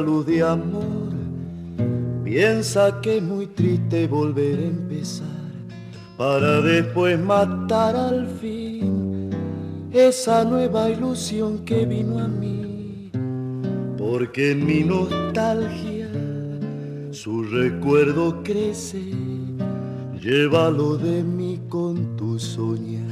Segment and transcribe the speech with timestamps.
[0.00, 1.12] Luz de amor.
[2.24, 5.26] Piensa que es muy triste volver a empezar
[6.16, 9.30] para después matar al fin
[9.92, 13.10] esa nueva ilusión que vino a mí.
[13.96, 15.98] Porque mi nostalgia
[17.18, 19.02] su recuerdo crece,
[20.22, 23.02] llévalo de mí con tu soñar.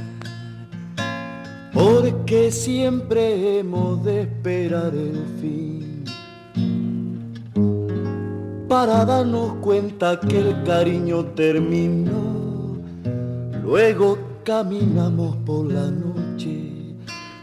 [1.73, 5.76] Porque siempre hemos de esperar el fin
[8.67, 12.77] para darnos cuenta que el cariño terminó.
[13.63, 16.17] Luego caminamos por la noche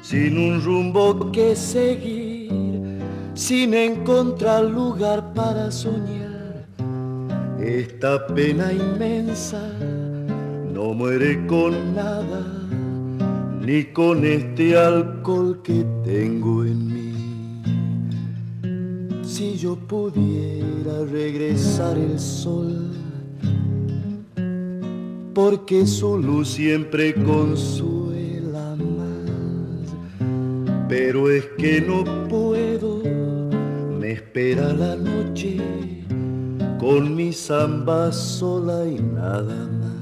[0.04, 3.00] sin un rumbo que seguir,
[3.34, 6.66] sin encontrar lugar para soñar.
[7.58, 9.62] Esta pena inmensa
[10.74, 12.44] no muere con nada,
[13.60, 17.03] ni con este alcohol que tengo en mí.
[19.34, 22.92] Si yo pudiera regresar el sol,
[25.34, 29.90] porque su luz siempre consuela más,
[30.88, 33.02] pero es que no puedo,
[33.98, 35.56] me espera la noche
[36.78, 39.93] con mi samba sola y nada más.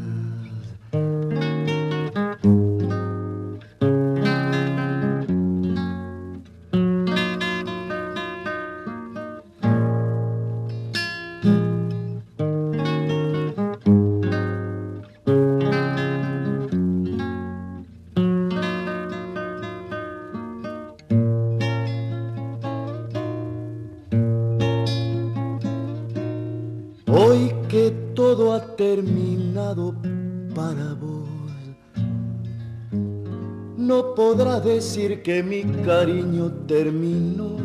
[34.65, 37.57] Decir que mi cariño terminó.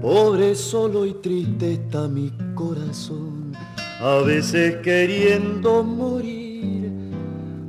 [0.00, 3.52] Pobre, solo y triste está mi corazón,
[4.00, 6.92] a veces queriendo morir,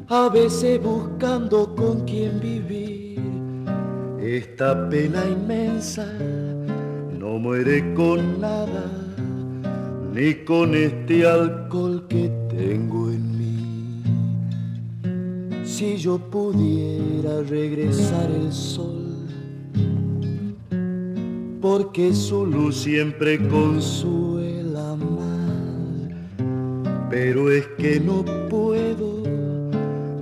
[0.10, 3.22] a veces buscando con quien vivir.
[4.20, 6.06] Esta pena inmensa
[7.18, 8.84] no muere con nada,
[10.14, 13.35] ni con este alcohol que tengo en
[15.66, 19.28] si yo pudiera regresar el sol,
[21.60, 26.40] porque su luz siempre consuela más,
[27.10, 29.24] pero es que no puedo,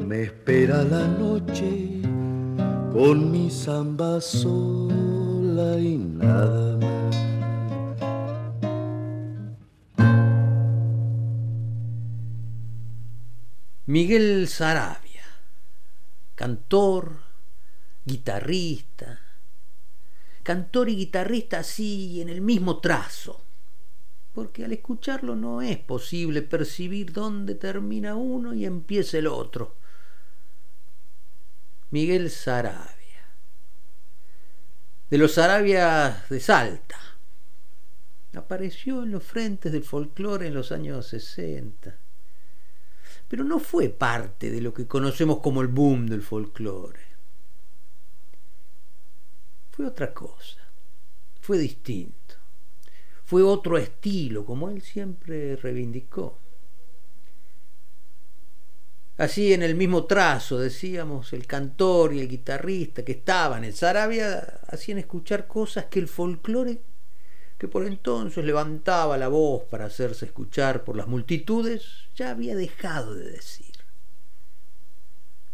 [0.07, 2.01] me espera la noche
[2.93, 6.93] con mi samba sola y nada más.
[13.85, 15.02] Miguel Sarabia
[16.43, 17.19] cantor,
[18.03, 19.17] guitarrista,
[20.43, 23.45] cantor y guitarrista así en el mismo trazo,
[24.33, 29.77] porque al escucharlo no es posible percibir dónde termina uno y empieza el otro.
[31.91, 33.23] Miguel Sarabia,
[35.09, 36.99] de los Sarabias de Salta,
[38.35, 42.02] apareció en los frentes del folclore en los años 60
[43.33, 46.99] pero no fue parte de lo que conocemos como el boom del folclore.
[49.71, 50.59] Fue otra cosa,
[51.41, 52.35] fue distinto,
[53.25, 56.37] fue otro estilo, como él siempre reivindicó.
[59.17, 64.59] Así en el mismo trazo, decíamos, el cantor y el guitarrista que estaban en Sarabia
[64.67, 66.83] hacían escuchar cosas que el folclore
[67.63, 73.15] que por entonces levantaba la voz para hacerse escuchar por las multitudes, ya había dejado
[73.15, 73.73] de decir.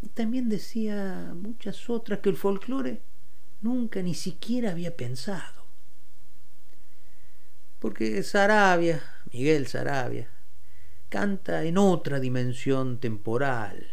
[0.02, 3.04] Y también decía muchas otras que el folclore
[3.62, 5.68] nunca ni siquiera había pensado.
[7.78, 10.32] Porque Sarabia, Miguel Sarabia,
[11.10, 13.88] canta en otra dimensión temporal,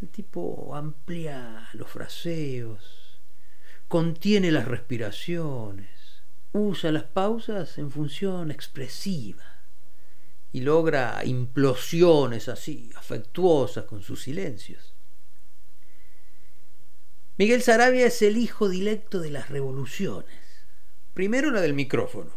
[0.00, 3.18] El tipo amplía los fraseos,
[3.88, 5.97] contiene las respiraciones,
[6.52, 9.44] usa las pausas en función expresiva
[10.52, 14.94] y logra implosiones así, afectuosas con sus silencios.
[17.36, 20.34] Miguel Sarabia es el hijo directo de las revoluciones.
[21.14, 22.32] Primero la del micrófono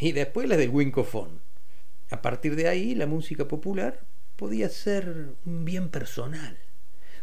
[0.00, 1.40] y después la del wincofón.
[2.10, 4.04] A partir de ahí, la música popular
[4.36, 6.58] podía ser un bien personal,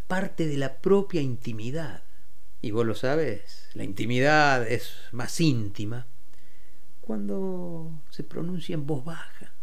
[0.07, 2.03] parte de la propia intimidad.
[2.62, 6.07] Y vos lo sabes, la intimidad es más íntima
[7.01, 9.54] cuando se pronuncia en voz baja.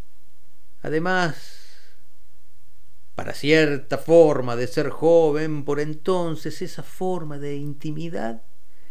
[0.82, 1.64] Además,
[3.14, 8.42] para cierta forma de ser joven, por entonces esa forma de intimidad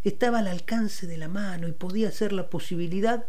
[0.04, 3.26] estaba al alcance de la mano y podía ser la posibilidad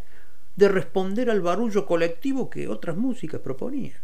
[0.56, 3.98] de responder al barullo colectivo que otras músicas proponían.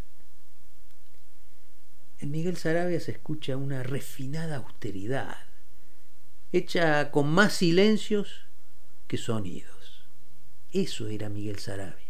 [2.19, 5.37] En Miguel Sarabia se escucha una refinada austeridad,
[6.53, 8.47] hecha con más silencios
[9.07, 10.07] que sonidos.
[10.73, 12.07] Eso era Miguel Sarabia.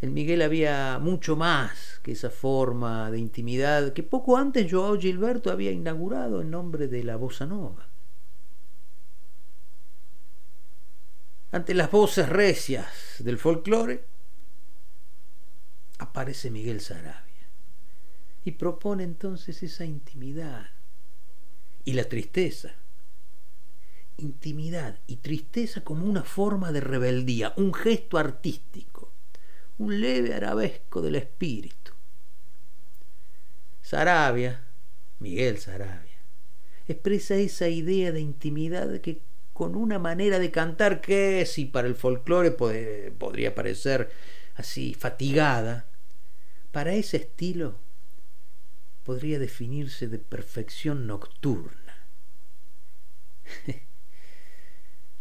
[0.00, 5.50] En Miguel había mucho más que esa forma de intimidad que poco antes Joao Gilberto
[5.50, 7.88] había inaugurado en nombre de la bossa nova.
[11.52, 14.04] Ante las voces recias del folclore,
[15.98, 17.46] aparece Miguel Sarabia
[18.44, 20.70] y propone entonces esa intimidad
[21.84, 22.74] y la tristeza.
[24.18, 29.12] Intimidad y tristeza como una forma de rebeldía, un gesto artístico,
[29.78, 31.92] un leve arabesco del espíritu.
[33.80, 34.64] Sarabia,
[35.18, 36.18] Miguel Sarabia,
[36.86, 39.20] expresa esa idea de intimidad que
[39.52, 44.10] con una manera de cantar que, si para el folclore podría parecer
[44.54, 45.86] así fatigada,
[46.70, 47.76] para ese estilo
[49.04, 52.06] podría definirse de perfección nocturna.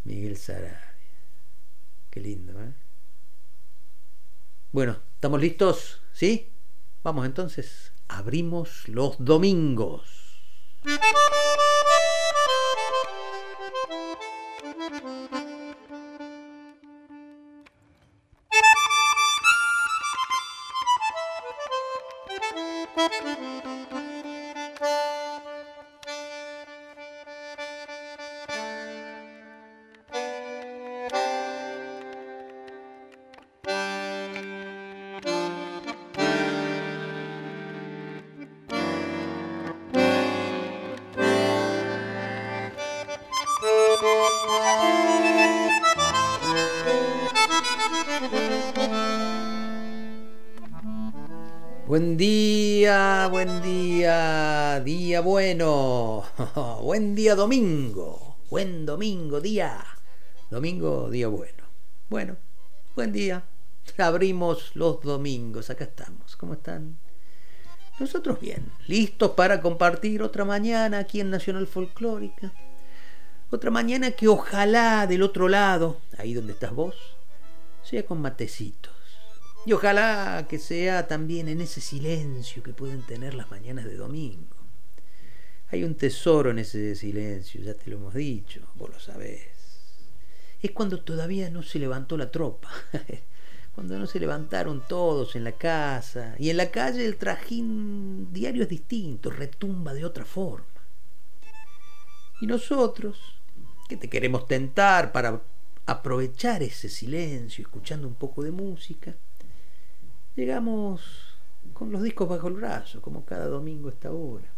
[0.03, 0.95] Miguel Sarabia.
[2.09, 2.73] Qué lindo, ¿eh?
[4.71, 6.01] Bueno, ¿estamos listos?
[6.13, 6.49] ¿Sí?
[7.03, 10.41] Vamos entonces, abrimos los domingos.
[57.31, 59.81] Día domingo, buen domingo, día,
[60.49, 61.63] domingo, día bueno.
[62.09, 62.35] Bueno,
[62.93, 63.45] buen día,
[63.97, 66.99] abrimos los domingos, acá estamos, ¿cómo están?
[68.01, 72.51] Nosotros bien, listos para compartir otra mañana aquí en Nacional Folclórica.
[73.49, 76.95] Otra mañana que ojalá del otro lado, ahí donde estás vos,
[77.81, 78.91] sea con matecitos
[79.65, 84.60] y ojalá que sea también en ese silencio que pueden tener las mañanas de domingo.
[85.71, 89.47] Hay un tesoro en ese silencio, ya te lo hemos dicho, vos lo sabés.
[90.61, 92.69] Es cuando todavía no se levantó la tropa,
[93.75, 98.63] cuando no se levantaron todos en la casa y en la calle el trajín diario
[98.63, 100.65] es distinto, retumba de otra forma.
[102.41, 103.39] Y nosotros,
[103.87, 105.41] que te queremos tentar para
[105.85, 109.15] aprovechar ese silencio, escuchando un poco de música,
[110.35, 111.01] llegamos
[111.73, 114.51] con los discos bajo el brazo, como cada domingo a esta hora.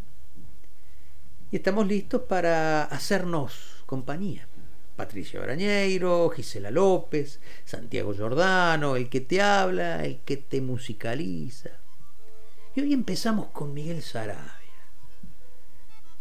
[1.54, 4.48] Y estamos listos para hacernos compañía.
[4.96, 11.70] Patricia Brañeiro, Gisela López, Santiago Giordano, el que te habla, el que te musicaliza.
[12.74, 14.42] Y hoy empezamos con Miguel Sarabia,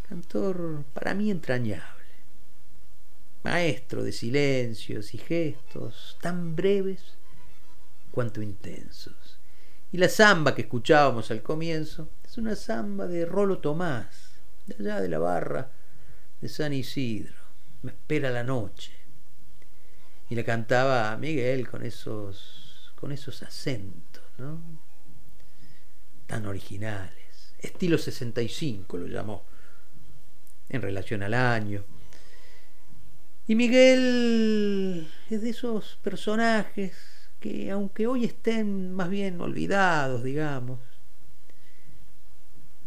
[0.07, 2.05] cantor para mí entrañable,
[3.43, 7.01] maestro de silencios y gestos tan breves
[8.11, 9.39] cuanto intensos.
[9.93, 14.32] Y la samba que escuchábamos al comienzo es una samba de Rolo Tomás,
[14.67, 15.71] de allá de la barra
[16.41, 17.35] de San Isidro.
[17.83, 18.93] Me espera la noche.
[20.31, 24.61] Y la cantaba Miguel con esos, con esos acentos, ¿no?
[26.27, 27.55] Tan originales.
[27.59, 29.45] Estilo 65 lo llamó,
[30.69, 31.85] en relación al año.
[33.47, 36.97] Y Miguel es de esos personajes
[37.41, 40.79] que aunque hoy estén más bien olvidados, digamos,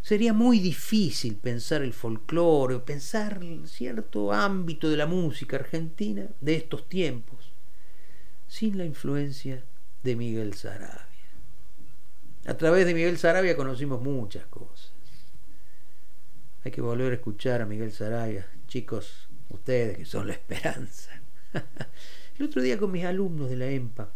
[0.05, 6.57] sería muy difícil pensar el folclore o pensar cierto ámbito de la música argentina de
[6.57, 7.51] estos tiempos
[8.47, 9.63] sin la influencia
[10.03, 11.07] de Miguel Sarabia.
[12.45, 14.93] A través de Miguel Sarabia conocimos muchas cosas.
[16.63, 21.19] Hay que volver a escuchar a Miguel Sarabia, chicos, ustedes que son la esperanza.
[22.37, 24.11] El otro día con mis alumnos de la EMPA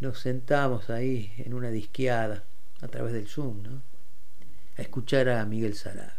[0.00, 2.47] nos sentamos ahí en una disqueada
[2.80, 3.82] a través del Zoom, ¿no?
[4.76, 6.14] A escuchar a Miguel Sarabia.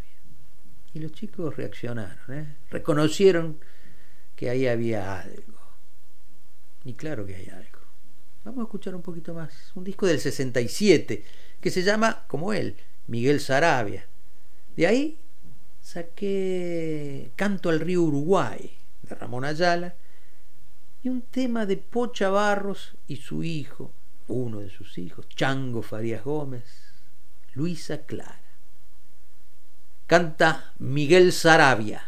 [0.94, 2.58] Y los chicos reaccionaron, ¿eh?
[2.70, 3.60] reconocieron
[4.36, 5.60] que ahí había algo.
[6.84, 7.80] Y claro que hay algo.
[8.44, 9.72] Vamos a escuchar un poquito más.
[9.76, 11.24] Un disco del 67
[11.60, 12.76] que se llama, como él,
[13.08, 14.08] Miguel Sarabia.
[14.76, 15.20] De ahí
[15.82, 19.96] saqué Canto al río Uruguay de Ramón Ayala
[21.04, 23.92] y un tema de Pocha Barros y su hijo,
[24.30, 26.64] uno de sus hijos, Chango Farías Gómez,
[27.54, 28.40] Luisa Clara.
[30.08, 32.04] Canta Miguel Sarabia.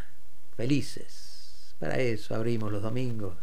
[0.56, 1.76] Felices.
[1.80, 3.38] Para eso abrimos los domingos.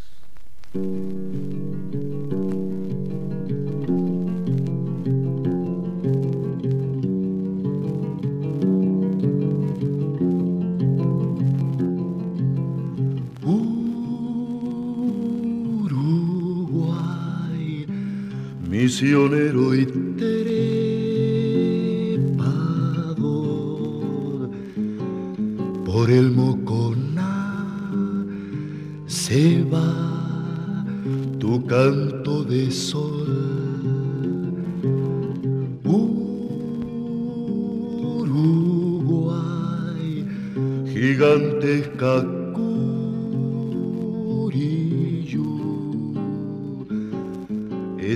[18.88, 19.85] Misionero y
[20.16, 20.88] trepador
[25.85, 27.66] por el Moconá
[29.07, 30.87] se va
[31.38, 33.28] tu canto de sol.
[39.04, 40.25] Uruguay
[40.87, 42.38] gigantesca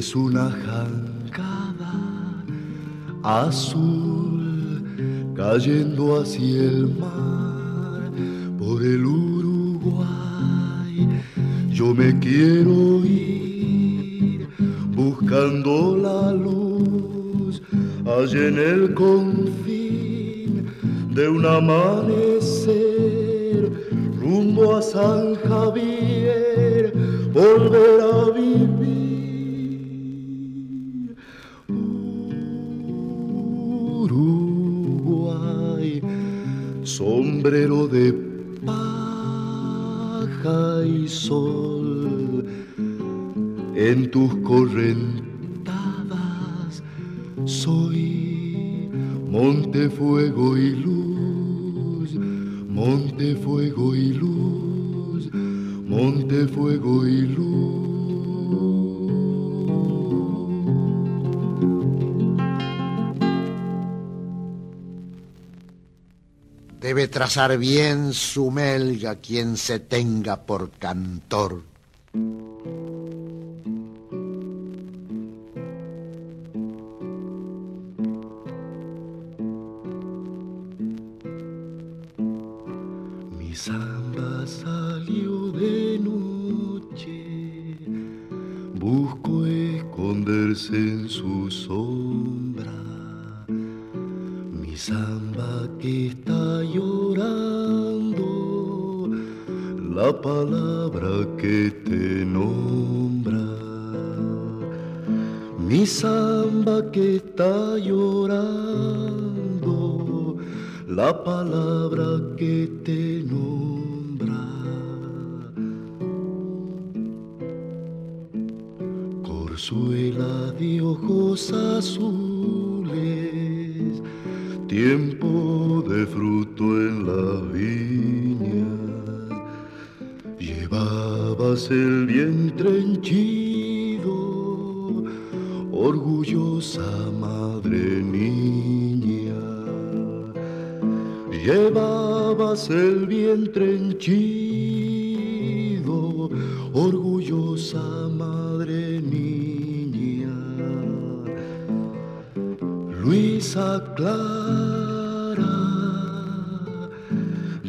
[0.02, 1.94] es una jangada
[3.23, 4.82] azul
[5.37, 8.11] cayendo hacia el mar
[8.59, 10.02] por el Uruguay.
[11.71, 14.49] Yo me quiero ir
[14.97, 17.62] buscando la luz
[18.04, 20.66] allá en el confín
[21.14, 22.73] de un amanecer
[24.21, 26.92] rumbo a San Javier,
[27.32, 28.31] volver a
[43.74, 45.22] en tus correntadas
[67.22, 71.71] trazar bien su melga quien se tenga por cantor.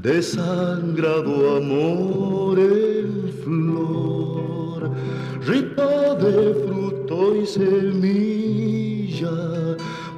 [0.04, 4.92] Desangrado amor en flor,
[5.48, 9.32] ripa de fruto y semilla,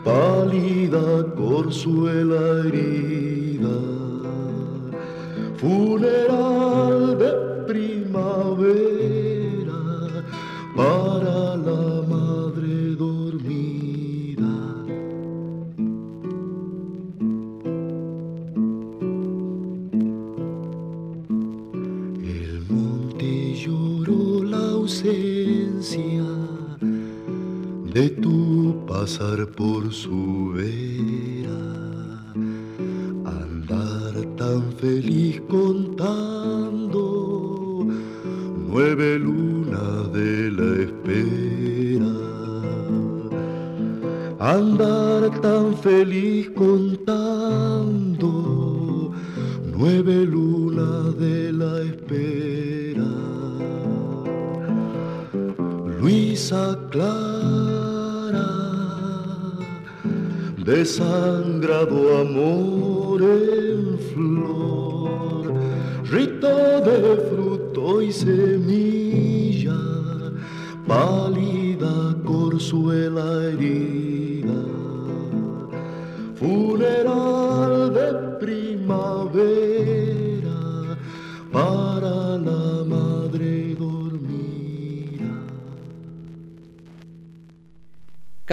[0.04, 3.80] pálida corzuela herida,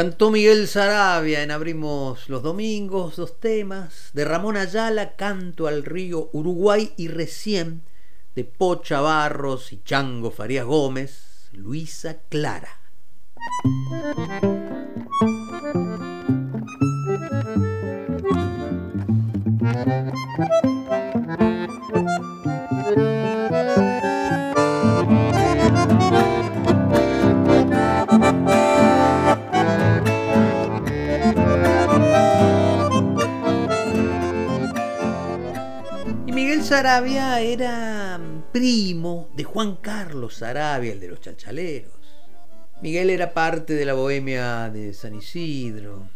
[0.03, 4.11] Cantó Miguel Sarabia en Abrimos los Domingos, dos temas.
[4.13, 7.83] De Ramón Ayala, Canto al Río Uruguay y recién
[8.35, 12.81] de Pocha Barros y Chango Farías Gómez, Luisa Clara.
[36.73, 38.19] Sarabia era
[38.51, 41.93] primo de Juan Carlos Sarabia, el de los chalchaleros.
[42.81, 46.09] Miguel era parte de la bohemia de San Isidro,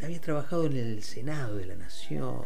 [0.00, 2.44] había trabajado en el Senado de la Nación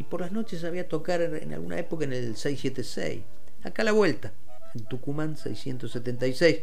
[0.00, 3.22] y por las noches sabía tocar en alguna época en el 676,
[3.62, 4.32] acá a la vuelta,
[4.74, 6.62] en Tucumán 676,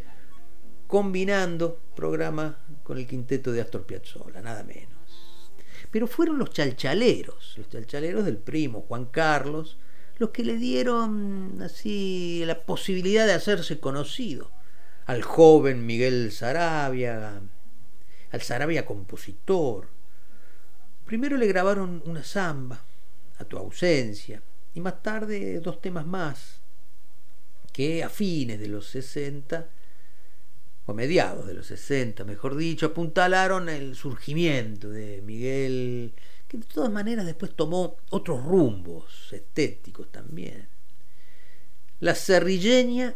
[0.88, 4.92] combinando programa con el quinteto de Astor Piazzolla, nada menos.
[5.90, 9.78] Pero fueron los chalchaleros, los chalchaleros del primo Juan Carlos,
[10.22, 14.52] los que le dieron así la posibilidad de hacerse conocido
[15.08, 17.42] al joven Miguel Sarabia,
[18.30, 19.88] al Sarabia compositor.
[21.08, 22.86] Primero le grabaron una samba,
[23.40, 24.44] a tu ausencia,
[24.76, 26.62] y más tarde dos temas más,
[27.74, 29.70] que a fines de los 60,
[30.86, 36.14] o mediados de los 60, mejor dicho, apuntalaron el surgimiento de Miguel,
[36.52, 40.68] que de todas maneras después tomó otros rumbos estéticos también.
[42.02, 43.16] La cerrilleña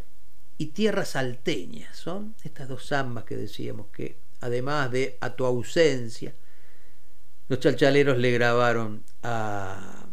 [0.57, 6.33] y tierra salteña son estas dos zambas que decíamos que, además de A tu ausencia,
[7.49, 10.07] los chalchaleros le grabaron a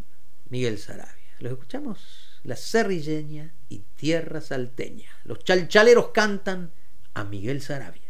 [0.48, 1.36] Miguel Sarabia.
[1.38, 2.40] ¿Los escuchamos?
[2.42, 5.10] La cerrilleña y tierra salteña.
[5.22, 6.72] Los chalchaleros cantan
[7.14, 8.02] a Miguel Sarabia.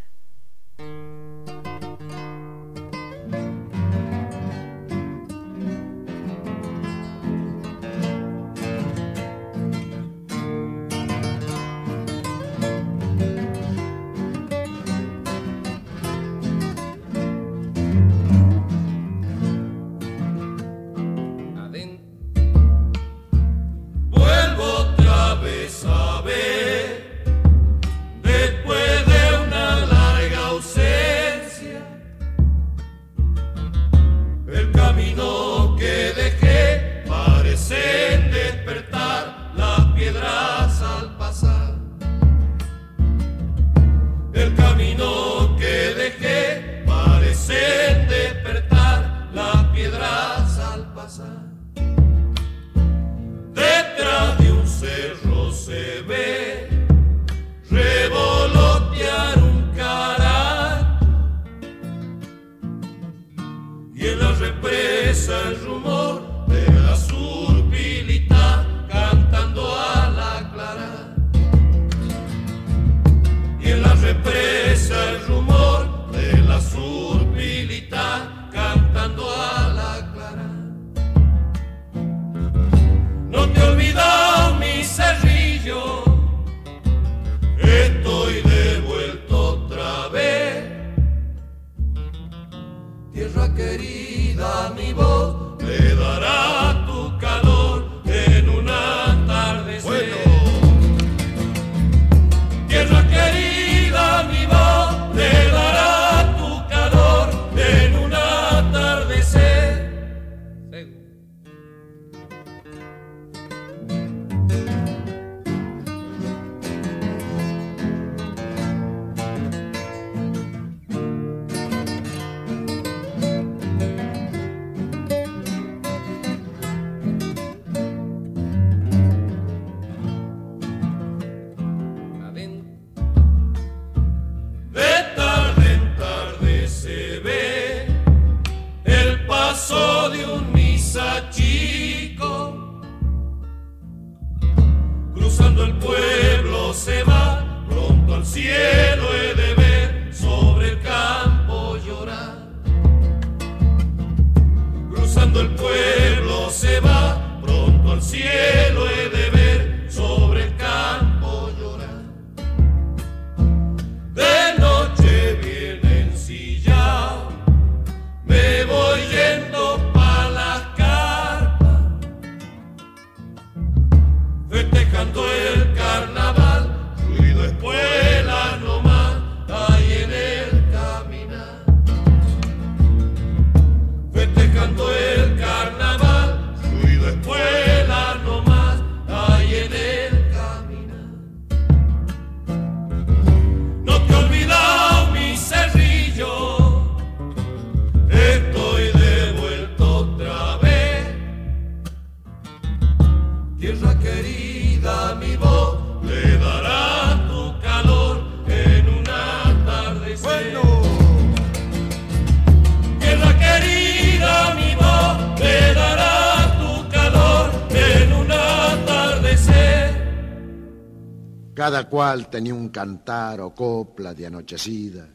[221.55, 225.09] Cada cual tenía un cantar o copla de anochecida,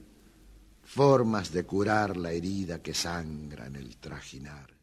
[0.83, 4.77] formas de curar la herida que sangra en el trajinar.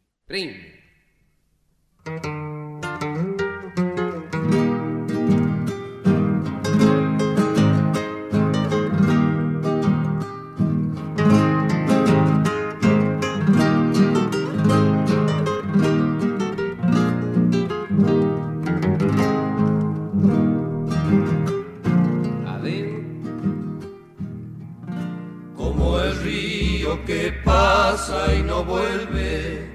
[27.45, 29.69] Pasa y no vuelve,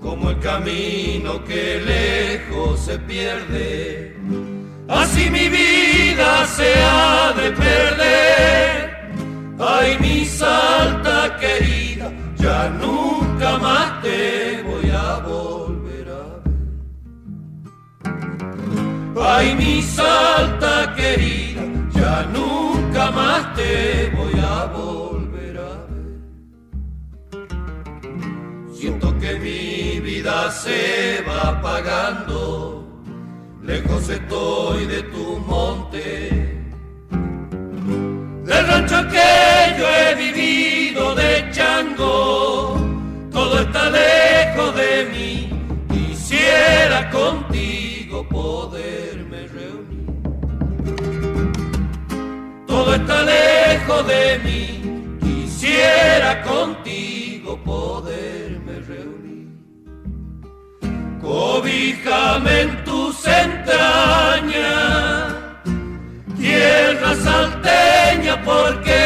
[0.00, 4.16] como el camino que lejos se pierde.
[4.88, 8.94] Así mi vida se ha de perder.
[9.58, 16.54] Ay, mi salta querida, ya nunca más te voy a volver a ver.
[19.26, 21.62] Ay, mi salta querida,
[21.94, 24.43] ya nunca más te voy a
[30.62, 32.84] se va apagando,
[33.62, 36.60] lejos estoy de tu monte.
[38.44, 42.76] Del rancho que yo he vivido de chango,
[43.32, 45.50] todo está lejos de mí.
[45.92, 50.06] Quisiera contigo poderme reunir.
[52.66, 58.43] Todo está lejos de mí, quisiera contigo poder
[61.24, 65.32] Cobíjame en tus entrañas,
[66.36, 69.00] tierra salteña, porque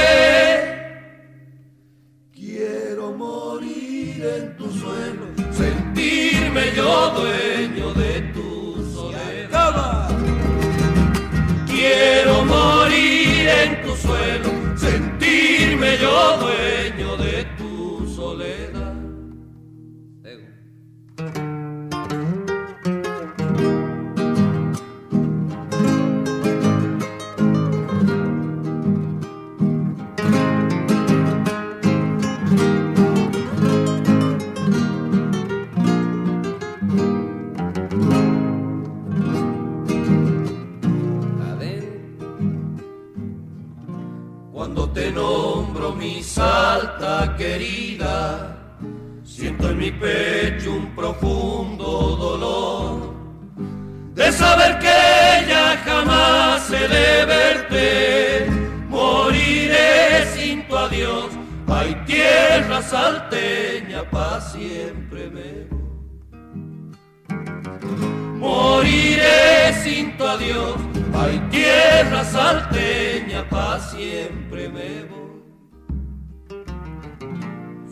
[2.34, 10.08] quiero morir en tu suelo, sentirme yo dueño de tu soledad.
[11.68, 17.27] Quiero morir en tu suelo, sentirme yo dueño de
[46.28, 48.56] salta querida,
[49.24, 53.14] siento en mi pecho un profundo dolor
[54.14, 58.46] de saber que ya jamás he de verte,
[58.88, 61.30] moriré sin tu adiós,
[61.66, 65.78] hay tierra salteña, pa' siempre me
[68.38, 70.76] Moriré sin tu adiós,
[71.14, 75.17] hay tierra salteña, pa' siempre me voy.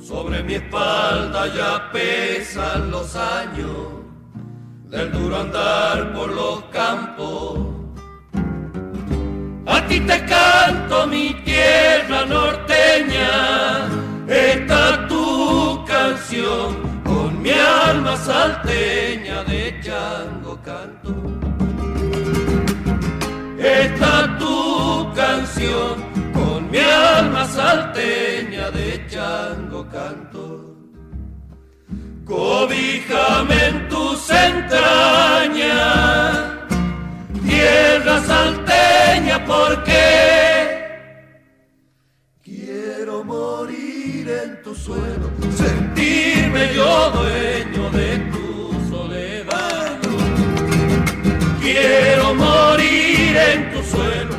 [0.07, 4.05] Sobre mi espalda ya pesan los años
[4.85, 7.59] del duro andar por los campos.
[9.67, 13.89] A ti te canto mi tierra norteña,
[14.29, 21.17] esta tu canción con mi alma salteña de chango canto.
[23.59, 26.16] Esta tu canción
[26.77, 30.45] mi alma salteña de chango canto.
[32.27, 35.79] Cobíjame en tus entrañas,
[37.47, 40.05] tierra salteña, porque
[42.45, 45.31] quiero morir en tu suelo,
[45.63, 48.49] sentirme yo dueño de tu
[48.91, 49.99] soledad.
[51.63, 54.36] Quiero morir en tu suelo,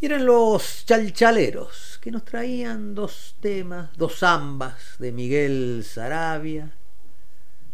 [0.00, 6.70] Y eran los chalchaleros que nos traían dos temas, dos zambas de Miguel Sarabia,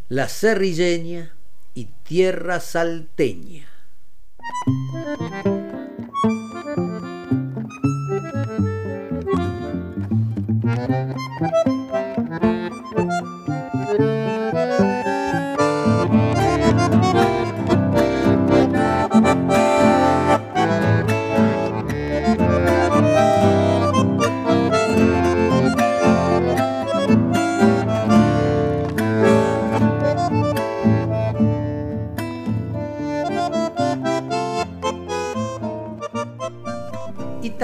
[0.08, 1.34] La Cerrilleña
[1.74, 3.68] y Tierra Salteña.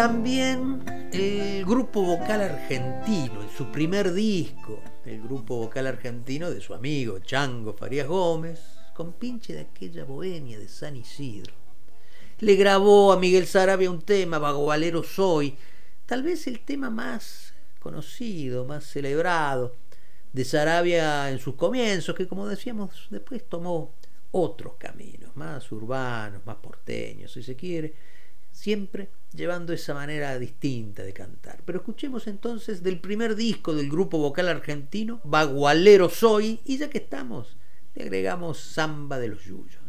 [0.01, 0.83] También
[1.13, 7.19] el grupo vocal argentino, en su primer disco, el grupo vocal argentino de su amigo
[7.19, 8.61] Chango Farías Gómez,
[8.95, 11.53] con pinche de aquella bohemia de San Isidro.
[12.39, 15.59] Le grabó a Miguel Sarabia un tema, Vagovalero Soy,
[16.07, 19.77] tal vez el tema más conocido, más celebrado
[20.33, 23.93] de Sarabia en sus comienzos, que como decíamos después tomó
[24.31, 27.93] otros caminos, más urbanos, más porteños, si se quiere,
[28.51, 31.61] siempre llevando esa manera distinta de cantar.
[31.65, 36.99] Pero escuchemos entonces del primer disco del grupo vocal argentino, Bagualero Soy, y ya que
[36.99, 37.57] estamos,
[37.95, 39.81] le agregamos Samba de los Yuyos.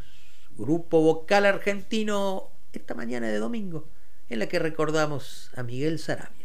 [0.58, 3.88] Grupo vocal argentino esta mañana de domingo,
[4.30, 6.42] en la que recordamos a Miguel Sarabia.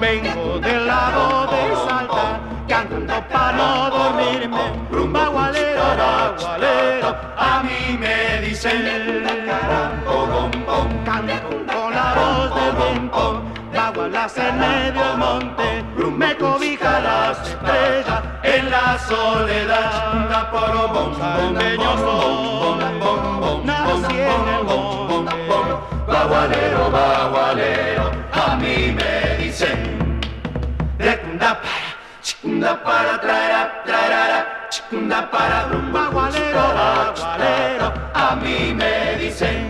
[0.00, 4.72] Vengo del lado de Salta, cantando para no dormirme.
[5.10, 9.24] Bagualero, bagualero, a mí me dicen.
[11.04, 13.42] Canto con la voz del viento,
[13.74, 15.84] bagualas en medio del monte.
[16.16, 20.08] Me cobija las estrellas en la soledad.
[21.18, 22.97] Salteño soy,
[29.58, 30.20] dicen.
[30.98, 39.67] Recunda para, chicunda para, traerá, traerá, chicunda para, rumba, Bagualero, bagualero, a mí me dicen.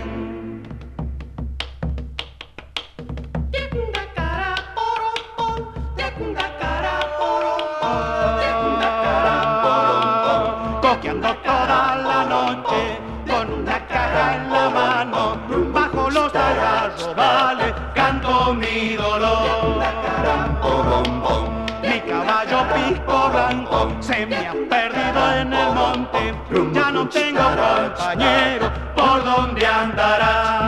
[27.09, 30.59] Tengo compañero, ¿por dónde andará?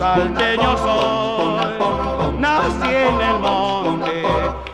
[0.00, 4.22] Salteño soy, nací en el monte.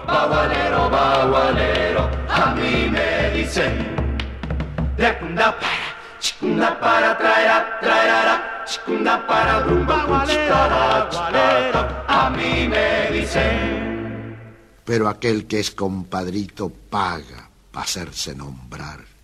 [0.06, 3.96] Bagualero, bagualero, a mí me dicen.
[4.96, 12.04] Recunda para, chicunda para, traerá, traerá, chicunda para, rumba, bagualero.
[12.06, 14.38] a mí me dicen.
[14.84, 19.15] Pero aquel que es compadrito paga para hacerse nombrar.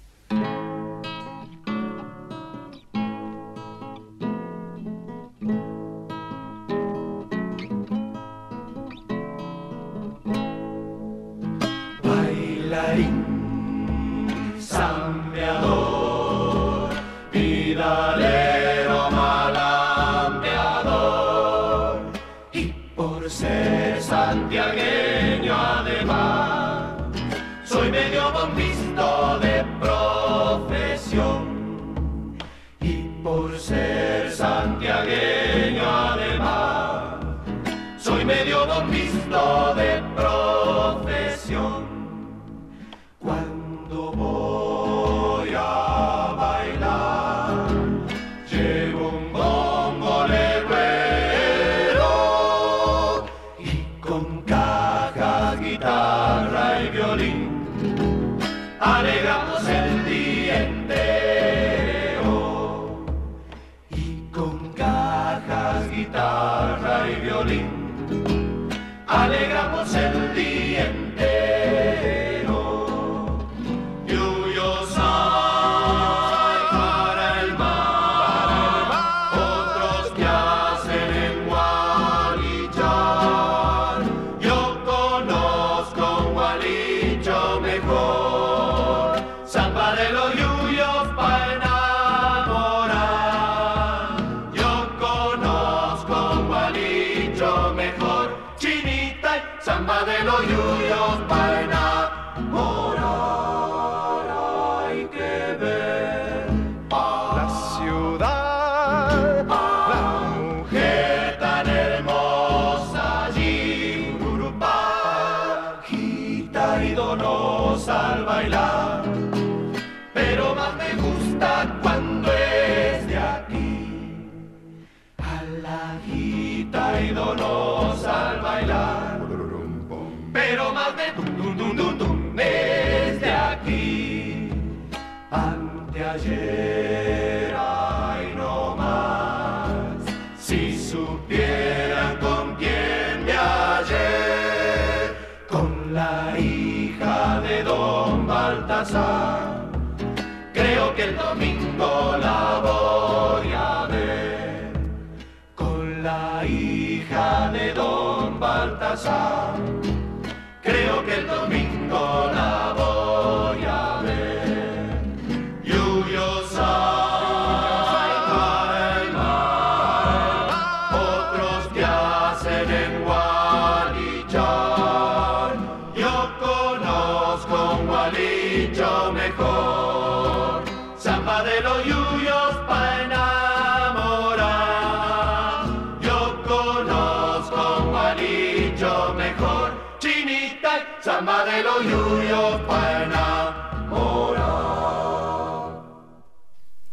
[159.02, 159.71] song.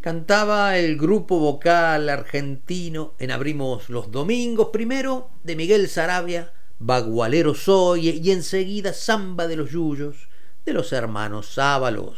[0.09, 8.09] Cantaba el grupo vocal argentino en Abrimos los Domingos, primero de Miguel Sarabia, Bagualero Soy,
[8.09, 10.27] y enseguida Samba de los Yuyos,
[10.65, 12.17] de los hermanos Sábalos.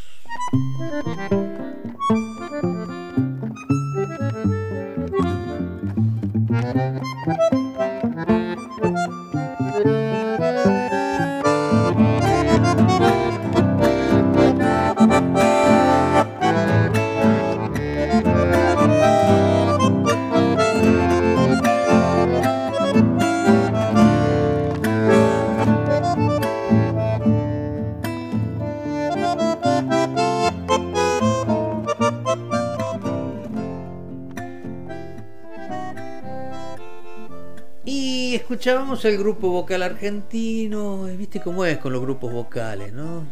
[38.61, 43.25] Escuchábamos el grupo vocal argentino, y viste cómo es con los grupos vocales, ¿no?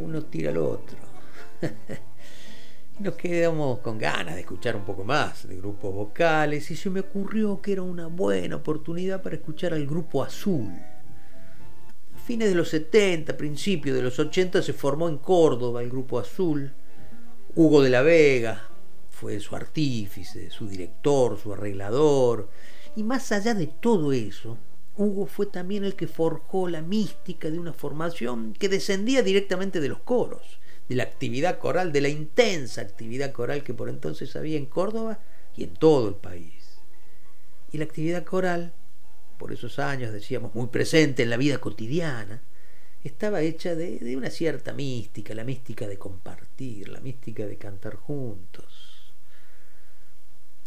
[0.00, 0.98] Uno tira al otro.
[2.98, 6.98] nos quedamos con ganas de escuchar un poco más de grupos vocales y se me
[6.98, 10.72] ocurrió que era una buena oportunidad para escuchar al grupo Azul.
[12.16, 16.18] A fines de los 70, principios de los 80 se formó en Córdoba el grupo
[16.18, 16.72] Azul.
[17.54, 18.64] Hugo de la Vega
[19.08, 22.48] fue su artífice, su director, su arreglador.
[22.96, 24.58] Y más allá de todo eso,
[24.98, 29.88] Hugo fue también el que forjó la mística de una formación que descendía directamente de
[29.88, 34.56] los coros, de la actividad coral, de la intensa actividad coral que por entonces había
[34.56, 35.20] en Córdoba
[35.56, 36.80] y en todo el país.
[37.70, 38.72] Y la actividad coral,
[39.38, 42.42] por esos años decíamos muy presente en la vida cotidiana,
[43.04, 47.94] estaba hecha de, de una cierta mística, la mística de compartir, la mística de cantar
[47.94, 49.12] juntos.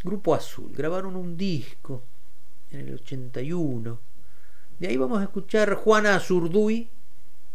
[0.03, 2.03] Grupo Azul, grabaron un disco
[2.71, 3.99] en el 81.
[4.79, 6.89] De ahí vamos a escuchar Juana Azurduy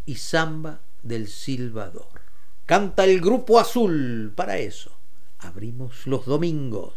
[0.05, 2.21] y Samba del Silvador.
[2.67, 4.93] Canta el Grupo Azul para eso.
[5.39, 6.95] Abrimos los domingos.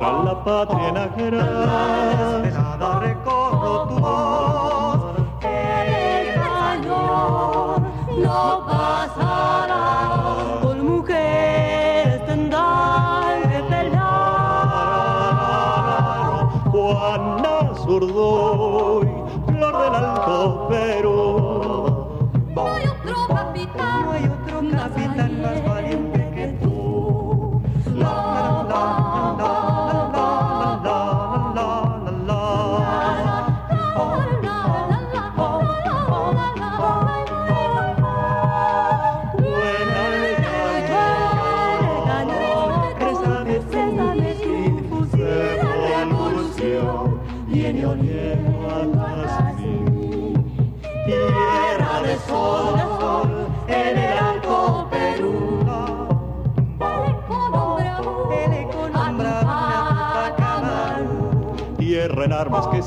[0.00, 0.90] moral la patria.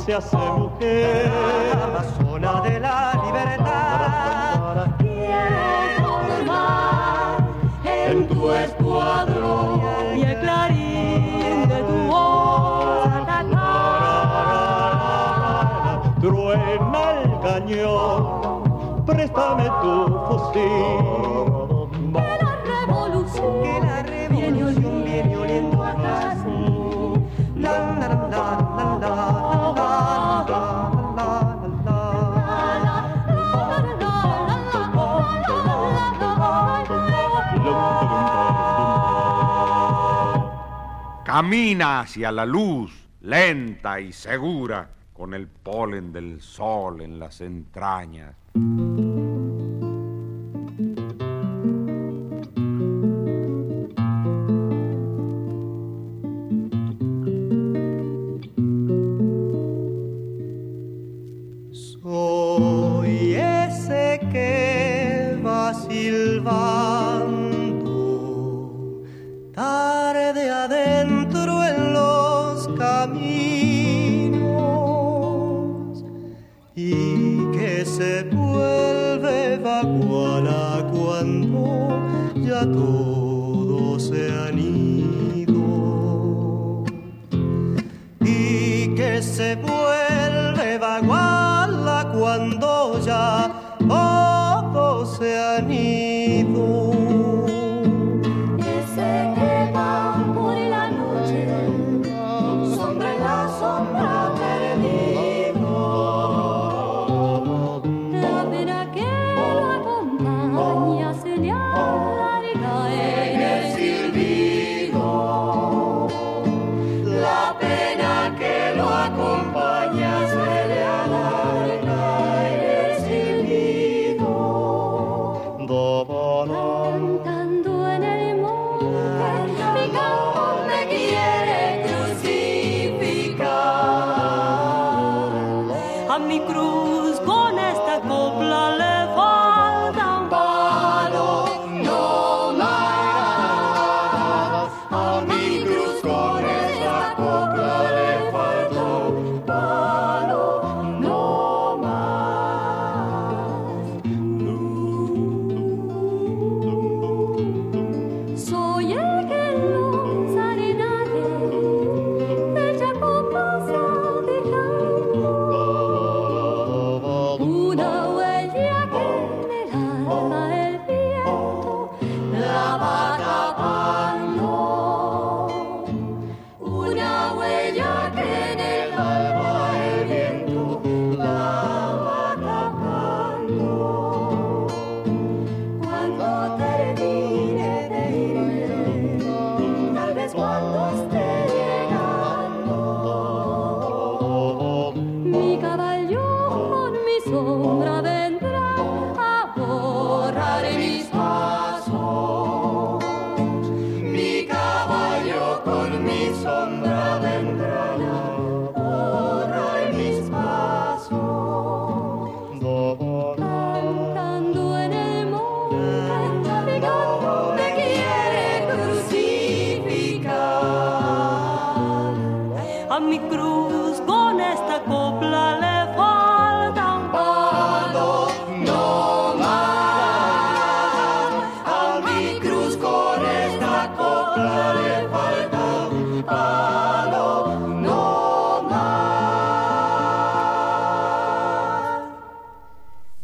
[0.06, 1.32] Se hace mujer.
[1.82, 4.88] Amazona de la libertad.
[4.98, 7.48] Quiero formar
[7.86, 9.82] en tu escuadrón
[10.18, 13.08] y el clarín de tu voz.
[16.22, 19.94] Truena el cañón, préstame tu
[20.28, 21.33] fusil.
[41.34, 48.36] Camina hacia la luz, lenta y segura, con el polen del sol en las entrañas.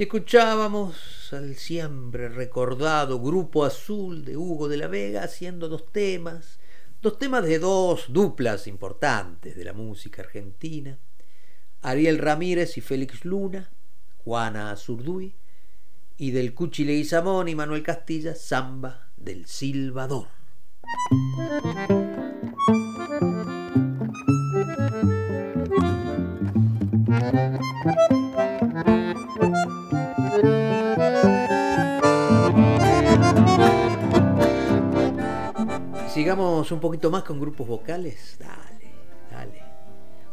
[0.09, 6.57] Escuchábamos al siempre recordado Grupo Azul de Hugo de la Vega haciendo dos temas,
[6.99, 10.97] dos temas de dos duplas importantes de la música argentina,
[11.83, 13.69] Ariel Ramírez y Félix Luna,
[14.17, 15.35] Juana Azurduy,
[16.17, 20.25] y del Cuchi Leguizamón y Manuel Castilla, Samba del Silvador.
[36.19, 38.35] Sigamos un poquito más con grupos vocales.
[38.37, 38.91] Dale,
[39.31, 39.63] dale.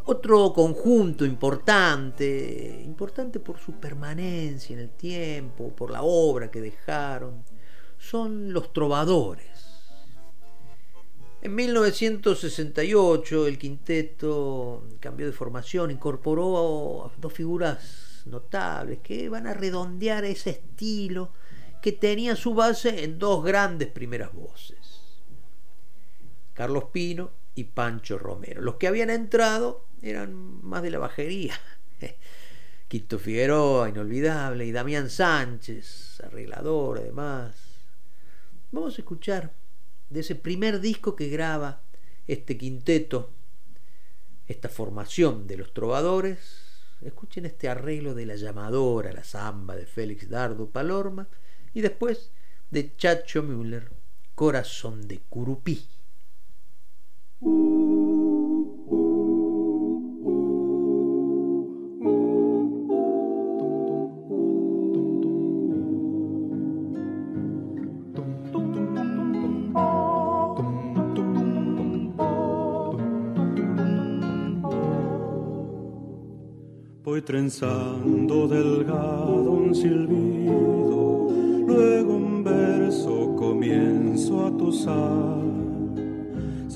[0.06, 7.44] Otro conjunto importante, importante por su permanencia en el tiempo, por la obra que dejaron,
[7.96, 9.46] son los trovadores.
[11.40, 20.24] En 1968 el quinteto cambió de formación, incorporó dos figuras notables que van a redondear
[20.24, 21.30] ese estilo
[21.80, 24.75] que tenía su base en dos grandes primeras voces.
[26.56, 28.62] Carlos Pino y Pancho Romero.
[28.62, 31.54] Los que habían entrado eran más de la bajería.
[32.88, 37.54] Quito Figueroa, inolvidable, y Damián Sánchez, arreglador además.
[38.72, 39.52] Vamos a escuchar
[40.08, 41.82] de ese primer disco que graba
[42.26, 43.30] este quinteto,
[44.46, 46.64] esta formación de los trovadores.
[47.02, 51.28] Escuchen este arreglo de la llamadora, la zamba de Félix Dardo Palorma,
[51.74, 52.30] y después
[52.70, 53.90] de Chacho Müller,
[54.34, 55.86] Corazón de Curupí.
[57.38, 57.52] Voy
[77.22, 81.28] trenzando delgado un silbido,
[81.66, 85.65] luego un verso comienzo a tosar.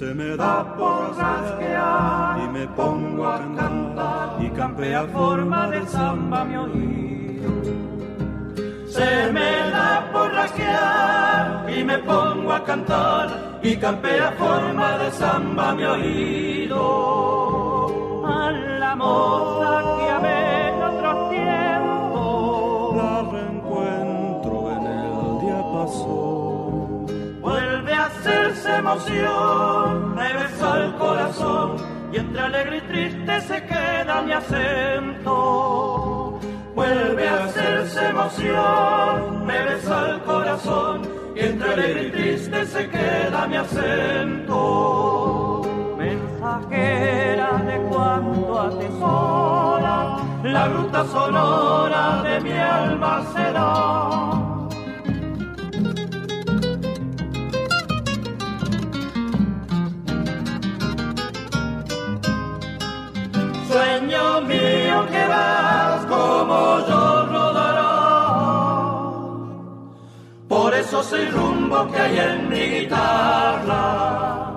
[0.00, 6.42] Se me da por rasquear y me pongo a cantar y campea forma de samba
[6.42, 7.50] mi oído.
[8.88, 15.74] Se me da por rasquear y me pongo a cantar y campea forma de samba
[15.74, 16.82] mi oído.
[18.26, 26.29] A la moza que amé en otro tiempo, La reencuentro en el diapasón.
[28.50, 31.76] Vuelve a hacerse emoción, me besa el corazón
[32.12, 36.40] y entre alegre y triste se queda mi acento.
[36.74, 41.02] Vuelve a hacerse emoción, me besa el corazón
[41.36, 45.62] y entre alegre y triste se queda mi acento.
[45.96, 54.29] mensajera de cuanto atesora, La ruta sonora de mi alma será.
[63.70, 67.92] Sueño mío que vas como yo rodará.
[70.48, 74.49] Por eso soy rumbo que hay en mi guitarra.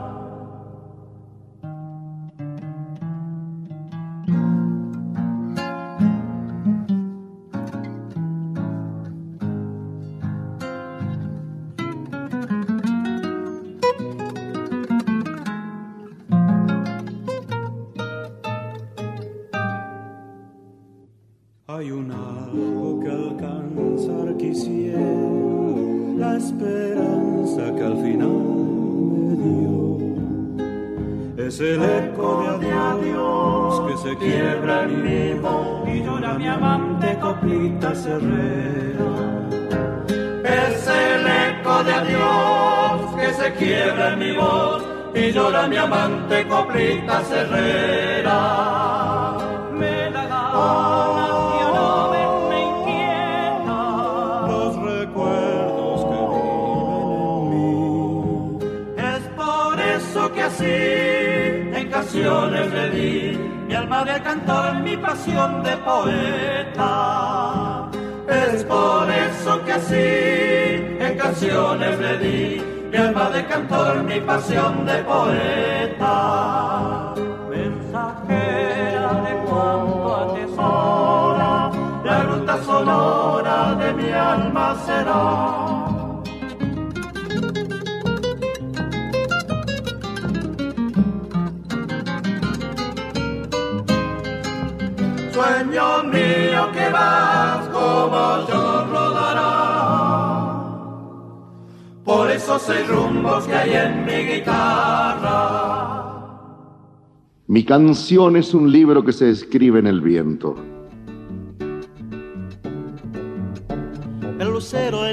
[45.68, 48.40] Mi amante coplita herrera.
[49.72, 53.80] me da gana que a la vez me inquieta.
[54.48, 57.72] Los recuerdos que viven en mí.
[58.98, 60.80] Es por eso que así
[61.80, 63.38] en canciones le di
[63.68, 66.92] mi alma de cantor, mi pasión de poeta.
[68.28, 74.86] Es por eso que así en canciones le di mi alma de cantor, mi pasión
[74.86, 76.16] de poeta.
[77.50, 81.72] Mensajera de cuanto atesora,
[82.06, 85.24] La ruta sonora de mi alma será.
[95.34, 96.23] Sueño mío
[102.56, 106.04] esos rumbos que hay en mi guitarra.
[107.48, 110.56] Mi canción es un libro que se escribe en el viento.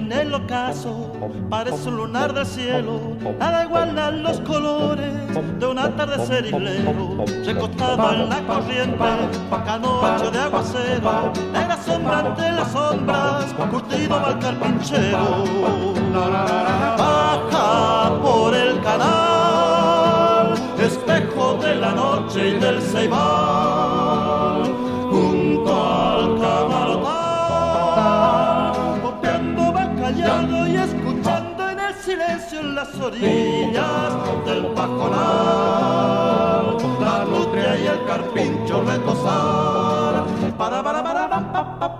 [0.00, 1.12] En el ocaso
[1.50, 2.98] parece un lunar del cielo,
[3.38, 5.12] nada igualan los colores
[5.58, 9.04] de un atardecer islero, recostado en la corriente,
[9.66, 15.44] canocho de aguacero, negra sombra ante las sombras, curtido va el carpinchero.
[16.96, 23.69] Baja por el canal, espejo de la noche y del ceibal,
[30.42, 34.14] y escuchando en el silencio en las orillas
[34.46, 35.16] del pajonal,
[36.98, 40.24] la nutria y el carpincho retosar.
[40.56, 41.99] Para, para, para, para, pa, pa, pa, pa,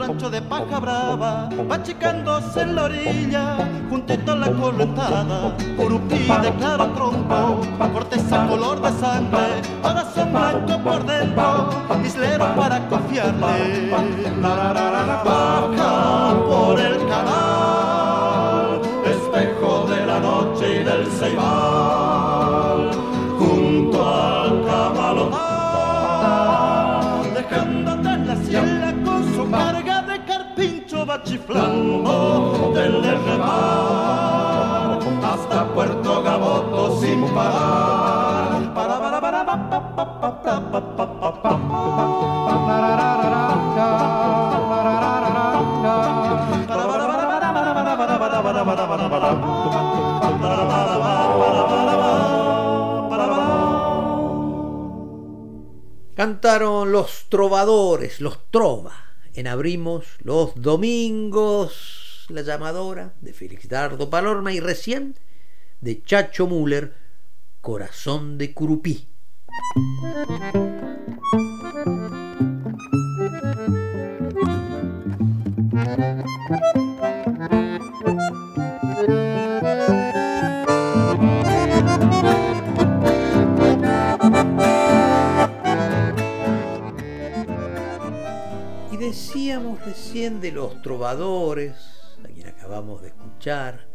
[0.00, 3.56] rancho de Paja Brava, va achicándose en la orilla,
[3.90, 7.60] juntito a la correntada, curupí de claro tronco,
[7.92, 11.68] corteza color de sangre, corazón blanco por dentro,
[12.02, 13.90] islero para confiarle.
[15.24, 22.39] Baja por el canal, espejo de la noche y del ceibal,
[31.18, 38.60] chiflando del remar hasta Puerto Gaboto sin parar.
[56.14, 64.52] Cantaron los trovadores, los trova en Abrimos los domingos, la llamadora de Félix Dardo Palorma
[64.52, 65.14] y recién
[65.80, 66.94] de Chacho Müller,
[67.60, 69.06] Corazón de Curupí.
[89.10, 91.74] Decíamos recién de los trovadores,
[92.22, 93.88] a quien acabamos de escuchar,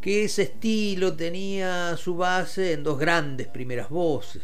[0.00, 4.42] que ese estilo tenía su base en dos grandes primeras voces,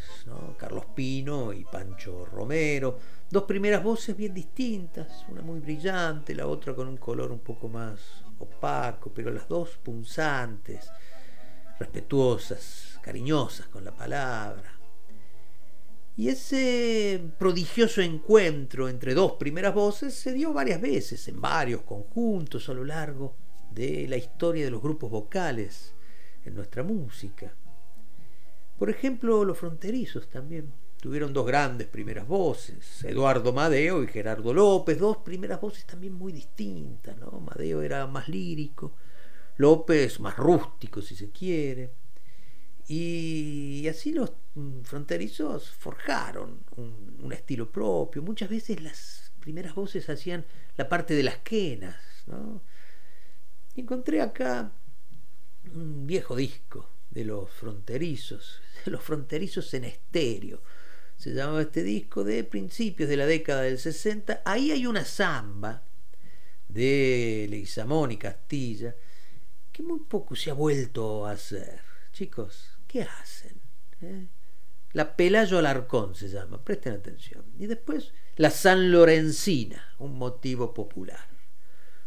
[0.57, 6.73] Carlos Pino y Pancho Romero, dos primeras voces bien distintas, una muy brillante, la otra
[6.73, 7.99] con un color un poco más
[8.39, 10.89] opaco, pero las dos punzantes,
[11.81, 14.76] respetuosas, cariñosas con la palabra.
[16.19, 22.71] Y ese prodigioso encuentro entre dos primeras voces se dio varias veces, en varios conjuntos
[22.71, 23.37] a lo largo
[23.71, 25.95] de la historia de los grupos vocales
[26.47, 27.55] en nuestra música.
[28.79, 34.99] Por ejemplo, los fronterizos también tuvieron dos grandes primeras voces, Eduardo Madeo y Gerardo López,
[34.99, 37.41] dos primeras voces también muy distintas, ¿no?
[37.41, 38.95] Madeo era más lírico,
[39.59, 42.06] López más rústico si se quiere.
[42.89, 44.33] Y así los
[44.85, 48.23] fronterizos forjaron un, estilo propio.
[48.23, 50.45] Muchas veces las primeras voces hacían
[50.77, 51.97] la parte de las quenas.
[53.75, 54.71] encontré acá
[55.75, 60.63] un viejo disco de los fronterizos, de los fronterizos en estéreo.
[61.17, 64.43] Se llamaba este disco de principios de la década del 60.
[64.45, 65.83] Ahí hay una samba
[66.69, 68.95] de Leguizamón y Castilla
[69.73, 71.81] que muy poco se ha vuelto a hacer.
[72.13, 73.61] Chicos, ¿qué hacen?
[74.01, 74.29] ¿Eh?
[74.93, 77.45] La Pelayo Alarcón se llama, presten atención.
[77.59, 81.29] Y después la San Lorencina, un motivo popular.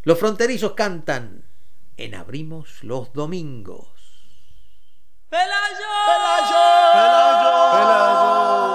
[0.02, 1.46] Los fronterizos cantan
[1.98, 3.88] en Abrimos los Domingos.
[5.30, 5.46] Pelayo,
[6.08, 6.58] Pelayo,
[6.94, 8.69] Pelayo, Pelayo.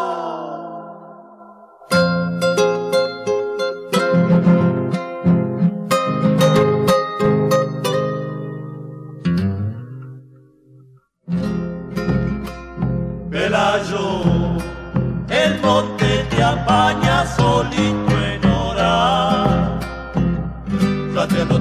[17.36, 19.78] Solito en hora,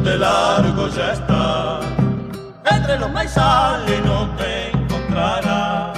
[0.04, 1.80] de largo ya está,
[2.70, 5.94] entre los maizales no te encontrará,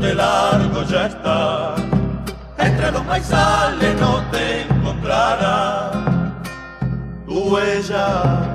[0.00, 1.74] de largo ya está,
[2.58, 5.90] entre los maizales no te encontrará,
[7.26, 8.52] tu huella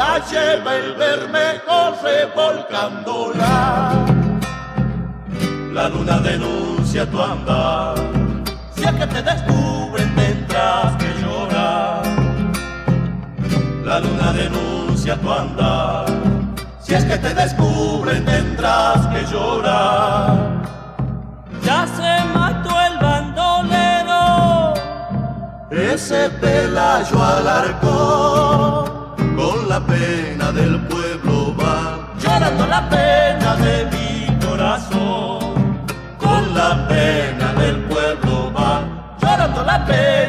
[0.00, 3.92] la lleva el Bermejo revolcándola.
[5.74, 6.18] La luna
[6.90, 7.94] denuncia tu andar,
[8.74, 12.02] si es que te descubren tendrás que llorar.
[13.84, 16.06] La luna denuncia tu andar,
[16.80, 20.36] si es que te descubren tendrás que llorar.
[21.62, 24.74] Ya se mató el bandolero,
[25.70, 34.09] ese pelayo alarcó con la pena del pueblo va, llorando la pena de mi
[36.70, 38.84] la pena del pueblo va,
[39.20, 40.19] llorando la pena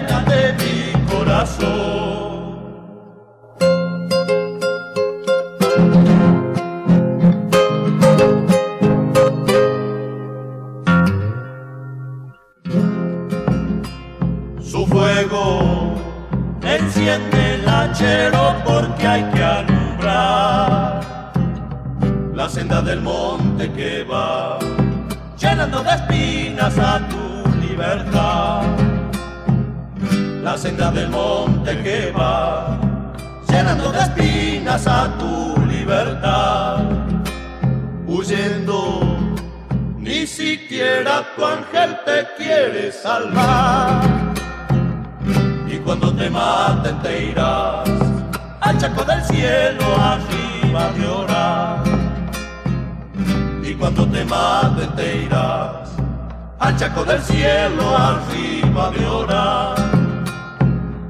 [56.71, 59.75] al chaco del cielo arriba de orar.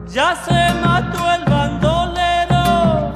[0.07, 3.13] Ya se mató el bandolero,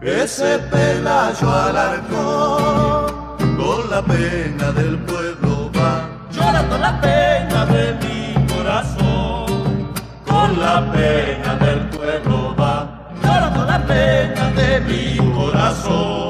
[0.00, 9.92] ese pelayo alarcó con la pena del pueblo va llorando la pena de mi corazón
[10.26, 16.22] con la pena del pueblo va llorando la pena de mi corazón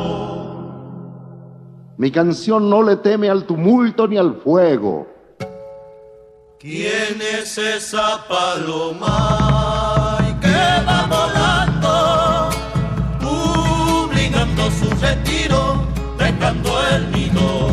[1.96, 5.11] Mi canción no le teme al tumulto ni al fuego.
[6.62, 12.50] ¿Quién es esa paloma que va volando,
[14.04, 15.84] obligando su retiro,
[16.16, 17.66] dejando el nido?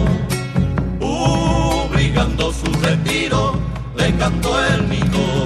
[1.01, 3.59] Obligando su retiro,
[3.95, 5.45] dejando el nido.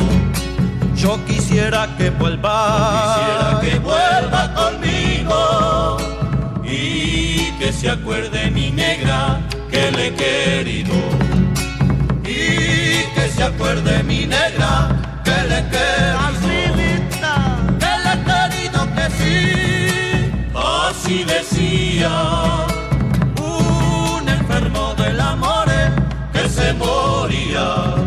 [0.95, 5.97] Yo quisiera que vuelva, quisiera que vuelva conmigo.
[6.63, 11.02] Y que se acuerde mi negra que le he querido
[13.43, 14.71] se acuerde mi negra
[15.23, 16.43] que le he querido
[17.81, 19.37] que le he querido que sí.
[20.55, 22.11] Así decía
[23.37, 25.67] un enfermo del amor
[26.31, 28.02] que se moría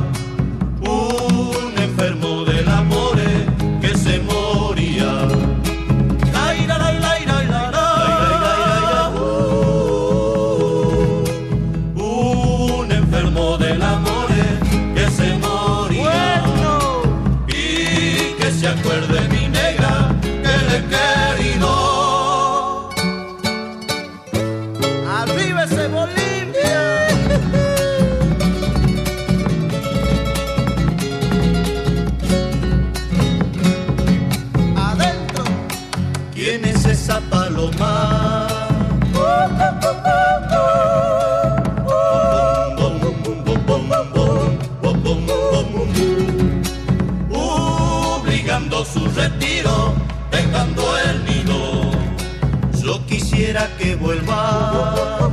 [53.57, 55.26] quisiera que vuelva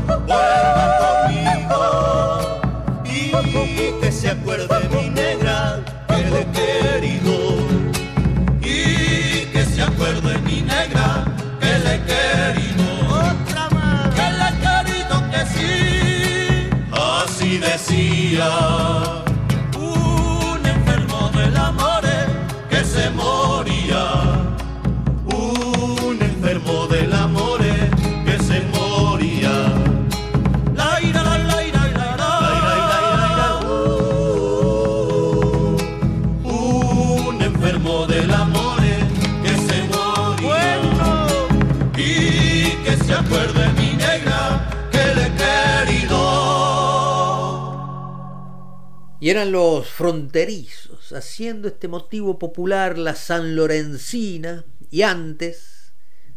[49.24, 55.94] Y eran los fronterizos, haciendo este motivo popular la San Lorencina y antes,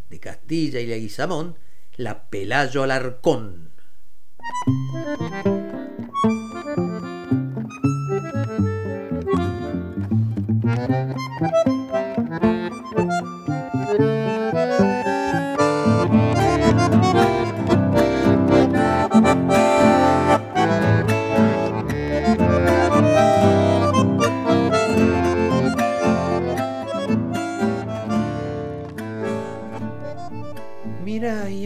[0.09, 1.59] de Castilla y Leguizamón,
[1.97, 3.72] la Pelayo Alarcón.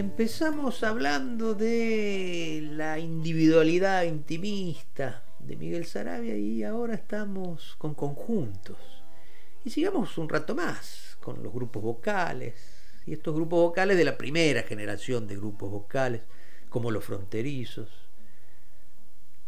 [0.00, 8.78] Empezamos hablando de la individualidad intimista de Miguel Sarabia y ahora estamos con conjuntos.
[9.62, 12.54] Y sigamos un rato más con los grupos vocales,
[13.06, 16.22] y estos grupos vocales de la primera generación de grupos vocales,
[16.70, 17.90] como los fronterizos.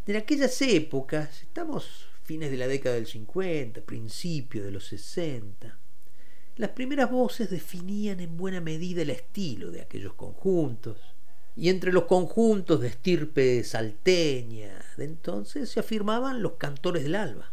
[0.07, 5.79] En aquellas épocas, estamos fines de la década del 50, principios de los 60,
[6.63, 10.97] las primeras voces definían en buena medida el estilo de aquellos conjuntos,
[11.57, 17.51] y entre los conjuntos de estirpe salteña de entonces se afirmaban los cantores del alba,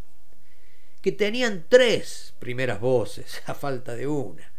[1.02, 4.52] que tenían tres primeras voces a falta de una.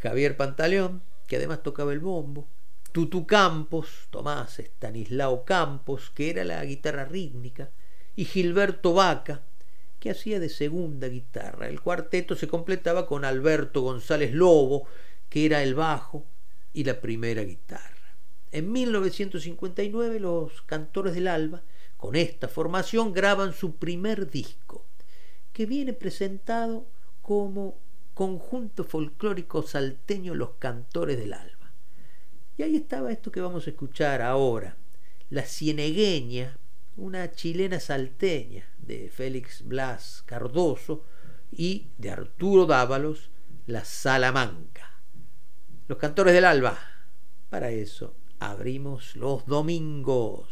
[0.00, 2.48] Javier Pantaleón, que además tocaba el bombo,
[2.92, 7.68] Tutu Campos, Tomás Estanislao Campos, que era la guitarra rítmica,
[8.16, 9.42] y Gilberto Vaca,
[10.10, 11.68] hacía de segunda guitarra.
[11.68, 14.86] El cuarteto se completaba con Alberto González Lobo,
[15.28, 16.24] que era el bajo
[16.72, 18.16] y la primera guitarra.
[18.50, 21.62] En 1959 los Cantores del Alba,
[21.96, 24.86] con esta formación, graban su primer disco,
[25.52, 26.86] que viene presentado
[27.20, 27.78] como
[28.14, 31.72] Conjunto Folclórico Salteño Los Cantores del Alba.
[32.56, 34.76] Y ahí estaba esto que vamos a escuchar ahora,
[35.30, 36.58] La Cienegueña,
[36.98, 41.04] una chilena salteña de Félix Blas Cardoso
[41.50, 43.30] y de Arturo Dávalos,
[43.66, 45.00] La Salamanca.
[45.86, 46.76] Los Cantores del Alba,
[47.48, 50.48] para eso abrimos los domingos.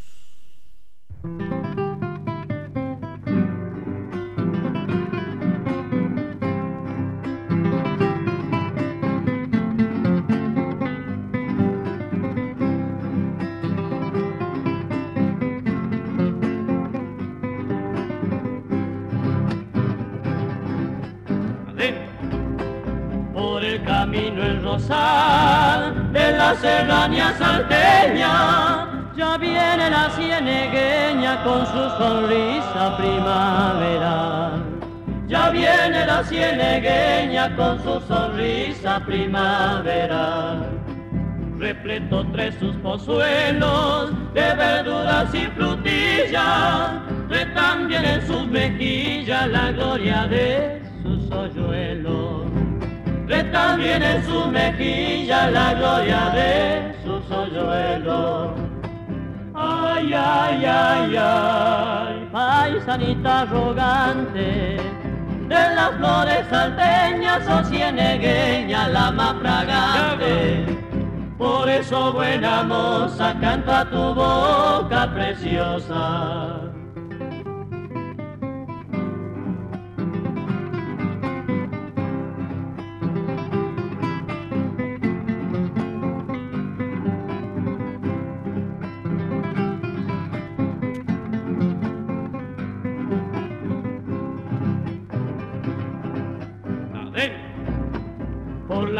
[24.66, 29.12] Rosal de la serranía salteña.
[29.16, 34.64] Ya viene la cienegueña con su sonrisa primaveral.
[35.28, 40.58] Ya viene la cienegueña con su sonrisa primaveral.
[41.58, 46.90] Repleto tres sus pozuelos de verduras y frutillas,
[47.54, 52.65] también en sus mejillas la gloria de sus hoyuelos.
[53.53, 58.51] También en sus mejillas la gloria de sus hoyuelos.
[59.55, 64.77] Ay, ay, ay, ay, paisanita arrogante,
[65.49, 70.66] de las flores salteñas o cienegueña la más fragante.
[71.39, 76.65] Por eso buena moza canta tu boca preciosa.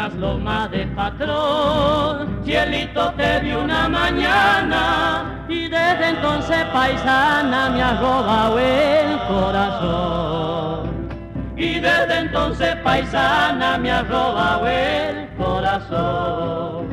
[0.07, 7.99] Las lomas de patrón, cielito te vi una mañana y desde entonces paisana me ha
[7.99, 10.87] robado el corazón.
[11.57, 16.87] Y desde entonces paisana me ha robado el corazón.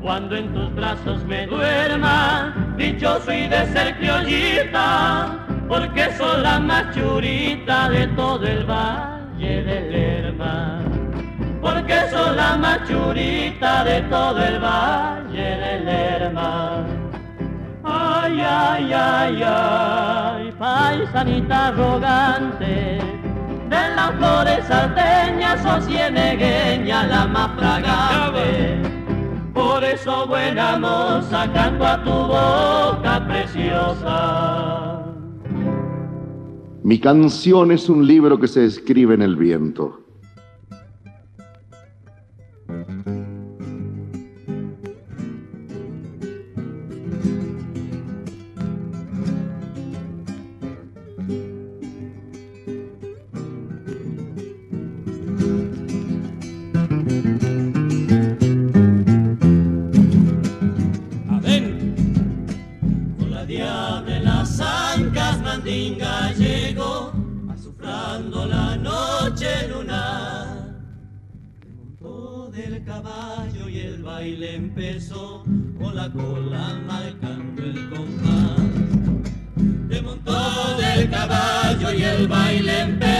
[0.00, 6.94] Cuando en tus brazos me duerma, dichoso y de ser criollita, porque soy la más
[6.94, 9.91] churita de todo el valle del
[12.22, 16.84] soy la machurita de todo el valle del Lerma.
[17.84, 22.98] Ay, ay, ay, ay, paisanita arrogante,
[23.68, 28.80] de las flores salteñas o cienegueña la más fragante.
[29.52, 34.98] Por eso, buena moza, canto a tu boca preciosa.
[36.84, 40.02] Mi canción es un libro que se escribe en el viento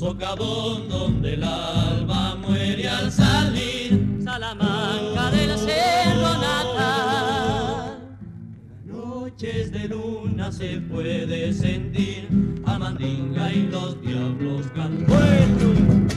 [0.00, 8.08] Socavón donde el alba muere al salir, Salamanca del cerro natal.
[8.86, 12.30] Noches de luna se puede sentir
[12.64, 16.08] a mandinga y los diablos cantan.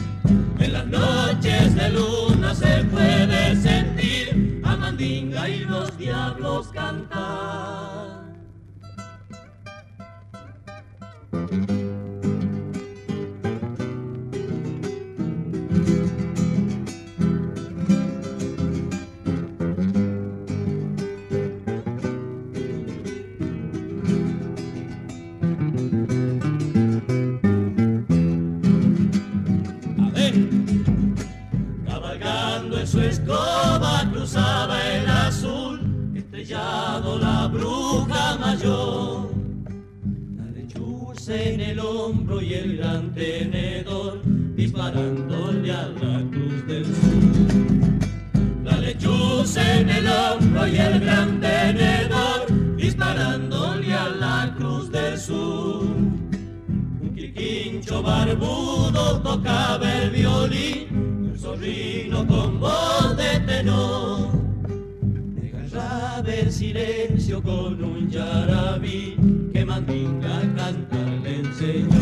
[0.60, 7.84] En las noches de luna se puede sentir a mandinga y los diablos cantar.
[37.20, 39.32] La bruja mayor.
[40.36, 44.22] La lechuza en el hombro y el gran tenedor
[44.56, 48.64] disparándole a la cruz del sur.
[48.64, 55.84] La lechuza en el hombro y el gran tenedor disparándole a la cruz del sur.
[55.84, 61.03] Un quirquincho barbudo tocaba el violín, el
[61.44, 64.44] zorrino con voz de tenor
[66.26, 69.18] el silencio con un yarabí
[69.52, 72.00] que Mandinga cantar le enseñó.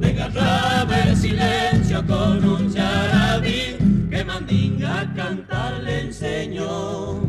[0.00, 3.76] Desgarraba el silencio con un yarabí
[4.10, 7.20] que Mandinga mandinga a cantar le enseñó.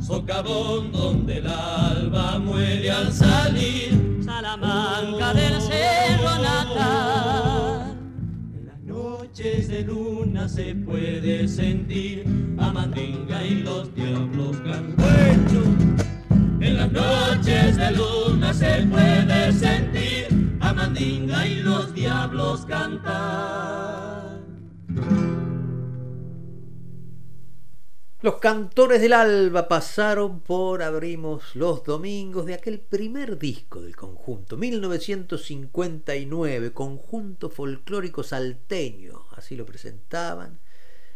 [0.00, 4.20] Socavón donde el alba muere al salir.
[4.24, 7.49] Salamanca del Cerro Natal.
[9.30, 12.24] Noches de luna se puede sentir
[12.58, 15.96] a mandinga y los diablos cantan.
[16.60, 23.99] En las noches de luna se puede sentir a mandinga y los diablos cantar.
[28.22, 34.58] Los cantores del alba pasaron por Abrimos los Domingos de aquel primer disco del conjunto,
[34.58, 40.60] 1959, conjunto folclórico salteño, así lo presentaban.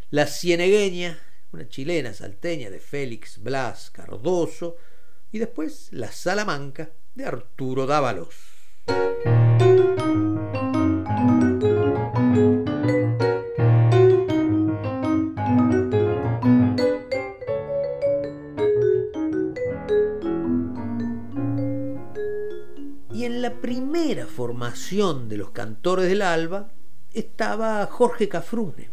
[0.08, 1.18] La Cienegueña,
[1.52, 4.78] una chilena salteña de Félix Blas Cardoso,
[5.30, 8.34] y después La Salamanca de Arturo Dávalos.
[23.24, 26.70] En la primera formación de los cantores del alba
[27.14, 28.90] estaba Jorge Cafrune,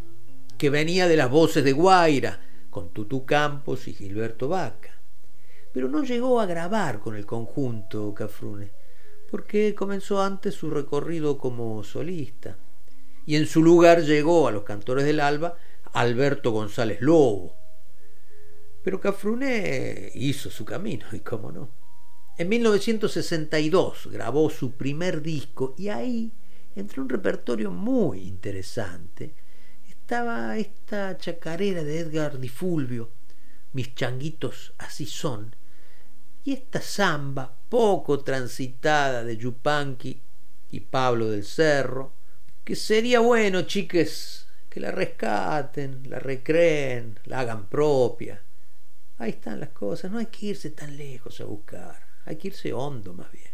[0.57, 4.97] que venía de las voces de Guaira, con Tutú Campos y Gilberto Vaca.
[5.73, 8.71] Pero no llegó a grabar con el conjunto Cafrune,
[9.29, 12.55] porque comenzó antes su recorrido como solista.
[13.25, 15.57] Y en su lugar llegó a los cantores del alba
[15.91, 17.53] Alberto González Lobo.
[18.81, 21.80] Pero Cafrune hizo su camino, y cómo no.
[22.37, 26.31] En 1962 grabó su primer disco y ahí,
[26.75, 29.33] entre un repertorio muy interesante,
[29.87, 33.11] estaba esta chacarera de Edgar Di Fulvio,
[33.73, 35.55] Mis changuitos así son,
[36.43, 40.21] y esta samba poco transitada de Yupanqui
[40.71, 42.13] y Pablo del Cerro,
[42.63, 48.41] que sería bueno, chiques, que la rescaten, la recreen, la hagan propia.
[49.17, 52.10] Ahí están las cosas, no hay que irse tan lejos a buscar.
[52.25, 53.51] Hay que irse hondo más bien.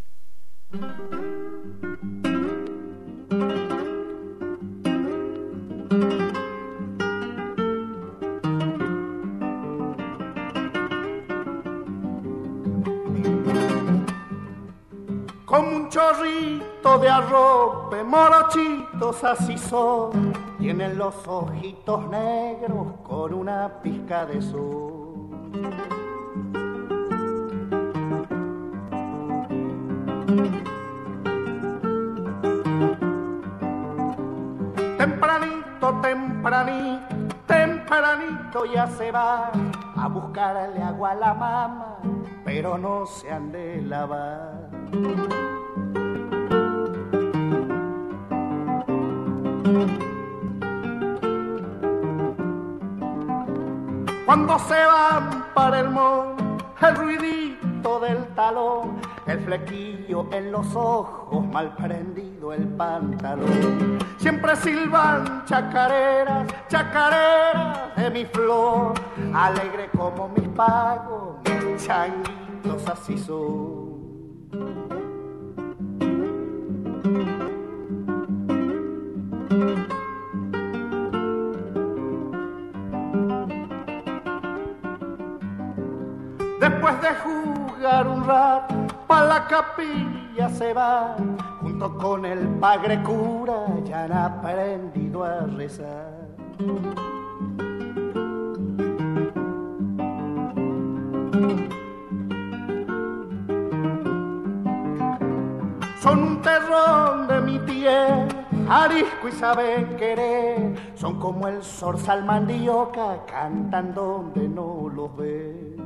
[15.46, 20.34] Como un chorrito de arrope, morochitos así son.
[20.60, 25.08] Tienen los ojitos negros con una pizca de sol.
[34.98, 37.16] Tempranito, tempranito,
[37.46, 39.52] tempranito ya se va
[39.96, 42.00] a buscarle agua a la mama,
[42.44, 44.68] pero no se han de lavar.
[54.26, 56.44] Cuando se van para el monte,
[56.82, 64.00] el ruidito del talón, el flequillo en los ojos, mal prendido el pantalón.
[64.18, 68.94] Siempre silban chacareras, chacareras de mi flor,
[69.34, 73.88] alegre como mis pagos, mis changuitos así son.
[86.60, 88.77] Después de jugar un rato,
[89.08, 91.16] pa' la capilla se va,
[91.62, 96.28] junto con el padre cura, ya han aprendido a rezar.
[106.02, 108.28] Son un terrón de mi tierra,
[108.70, 115.78] arisco y saben querer, son como el zorzal mandioca, cantan donde no los ve.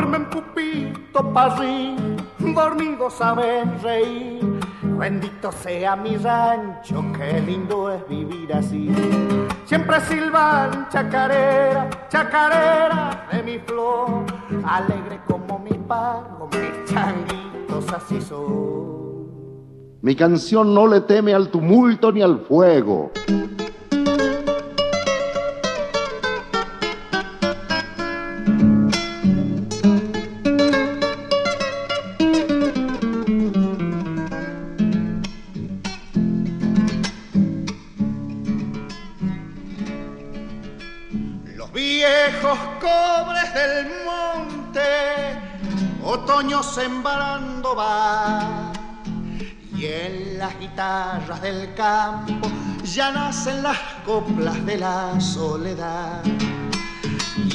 [0.00, 1.94] Duermen pupito parrí,
[2.38, 4.40] dormidos saben reír.
[4.98, 8.90] Bendito sea mi rancho, qué lindo es vivir así.
[9.66, 14.24] Siempre silban chacarera, chacarera de mi flor,
[14.64, 19.98] alegre como mi pago, mis changuitos así son.
[20.00, 23.10] Mi canción no le teme al tumulto ni al fuego.
[51.80, 52.46] Campo
[52.84, 56.22] ya nacen las coplas de la soledad.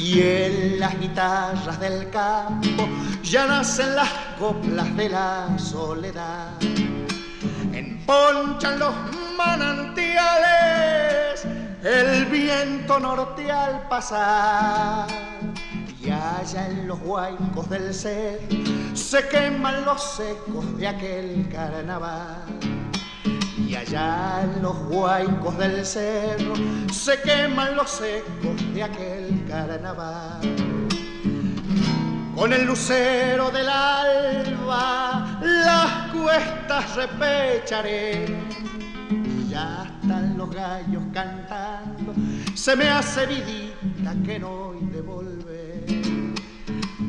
[0.00, 2.88] Y en las guitarras del campo
[3.22, 6.48] ya nacen las coplas de la soledad.
[7.72, 8.94] Emponchan los
[9.38, 10.26] manantiales,
[11.84, 15.06] el viento norte al pasar.
[16.02, 18.40] Y allá en los huaicos del ser
[18.92, 22.75] se queman los secos de aquel carnaval.
[23.66, 26.54] Y allá en los huaicos del cerro
[26.92, 30.40] se queman los secos de aquel carnaval.
[32.36, 38.26] Con el lucero del alba las cuestas repecharé.
[39.48, 42.14] Ya están los gallos cantando,
[42.54, 45.86] se me hace vidita que no hay de volver.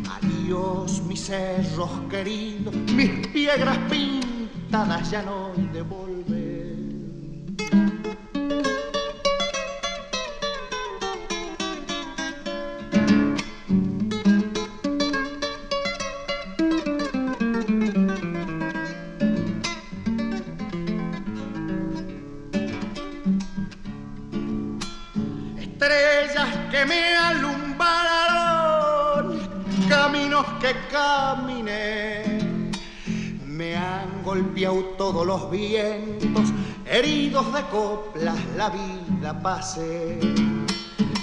[0.10, 3.78] Adiós mis cerros queridos, mis piedras
[4.70, 6.68] ya no hay de volver.
[25.58, 27.80] Estrellas que me alumbraron,
[29.88, 32.27] caminos que caminé.
[34.38, 36.54] Me han golpeado todos los vientos,
[36.86, 40.20] heridos de coplas la vida pasé.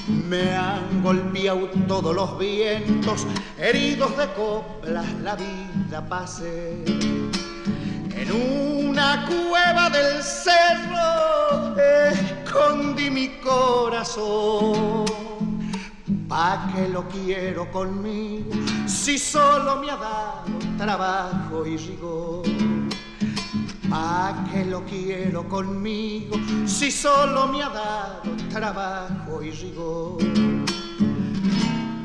[0.08, 3.24] Me han golpeado todos los vientos,
[3.56, 6.82] heridos de coplas la vida pasé.
[8.10, 15.04] En una cueva del cerro escondí mi corazón.
[16.28, 18.50] Pa' que lo quiero conmigo
[18.86, 22.73] si solo me ha dado trabajo y rigor?
[23.94, 26.34] Pa' que lo quiero conmigo
[26.66, 30.18] si solo me ha dado trabajo y rigor?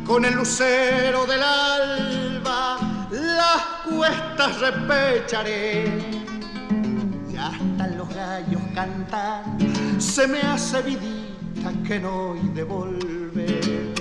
[0.06, 2.78] Con el lucero del alba
[3.10, 5.92] las cuestas repecharé.
[7.34, 9.66] Ya están los gallos cantando,
[10.00, 13.96] se me hace vidita que no hay de volver.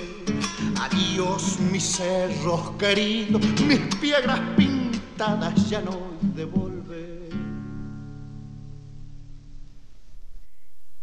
[0.79, 6.19] Adiós mis cerros queridos, mis piedras pintadas ya no hay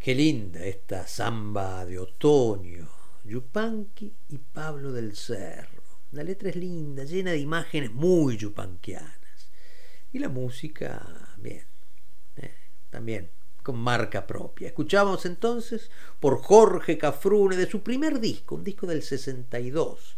[0.07, 2.89] Qué linda esta samba de otoño,
[3.25, 5.83] Yupanqui y Pablo del Cerro.
[6.13, 9.51] La letra es linda, llena de imágenes muy yupanquianas.
[10.13, 11.67] Y la música, bien,
[12.37, 12.55] eh,
[12.89, 13.33] también
[13.65, 14.69] con marca propia.
[14.69, 20.17] Escuchamos entonces por Jorge Cafrune de su primer disco, un disco del 62,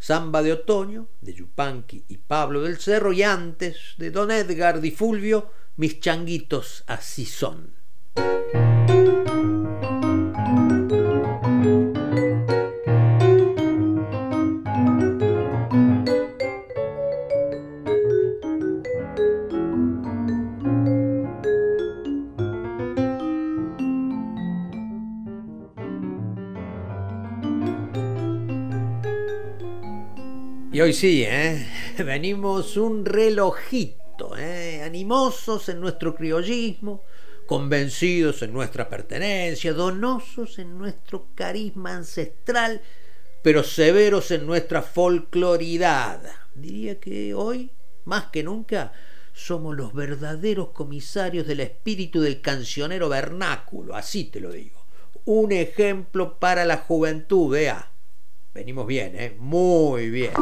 [0.00, 4.90] Samba de Otoño, de Yupanqui y Pablo del Cerro, y antes de Don Edgar Di
[4.90, 7.76] Fulvio, Mis changuitos así son.
[30.72, 31.66] Y hoy sí, ¿eh?
[31.98, 34.80] venimos un relojito, ¿eh?
[34.82, 37.02] animosos en nuestro criollismo,
[37.46, 42.80] convencidos en nuestra pertenencia, donosos en nuestro carisma ancestral,
[43.42, 46.22] pero severos en nuestra folcloridad.
[46.54, 47.70] Diría que hoy,
[48.06, 48.94] más que nunca,
[49.34, 54.86] somos los verdaderos comisarios del espíritu del cancionero vernáculo, así te lo digo.
[55.26, 57.91] Un ejemplo para la juventud, vea.
[58.54, 59.36] Venimos bien, ¿eh?
[59.38, 60.32] Muy bien.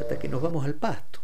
[0.00, 1.20] Hasta que nos vamos al pasto.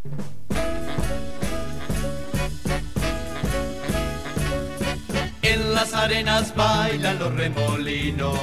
[5.42, 8.38] En las arenas bailan los remolinos.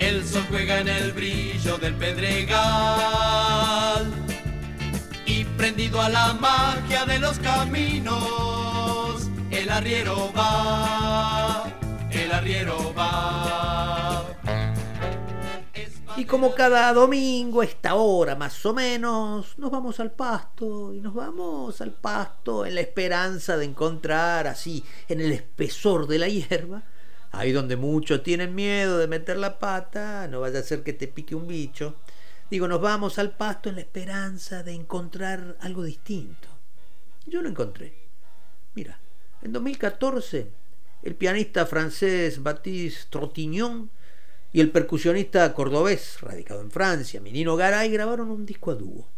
[0.00, 2.62] El sol juega en el brillo del pedregal.
[5.26, 8.20] Y prendido a la magia de los caminos,
[9.50, 11.64] el arriero va,
[12.14, 14.26] el arriero va.
[16.16, 21.00] Y como cada domingo, a esta hora más o menos, nos vamos al pasto y
[21.00, 26.28] nos vamos al pasto en la esperanza de encontrar así, en el espesor de la
[26.28, 26.82] hierba,
[27.30, 31.08] ahí donde muchos tienen miedo de meter la pata, no vaya a ser que te
[31.08, 31.96] pique un bicho.
[32.50, 36.48] Digo, nos vamos al pasto en la esperanza de encontrar algo distinto.
[37.24, 37.94] Yo lo encontré.
[38.74, 39.00] Mira,
[39.40, 40.52] en 2014,
[41.02, 43.90] el pianista francés Baptiste Trottignon
[44.52, 49.08] y el percusionista cordobés, radicado en Francia, Minino Garay, grabaron un disco a dúo.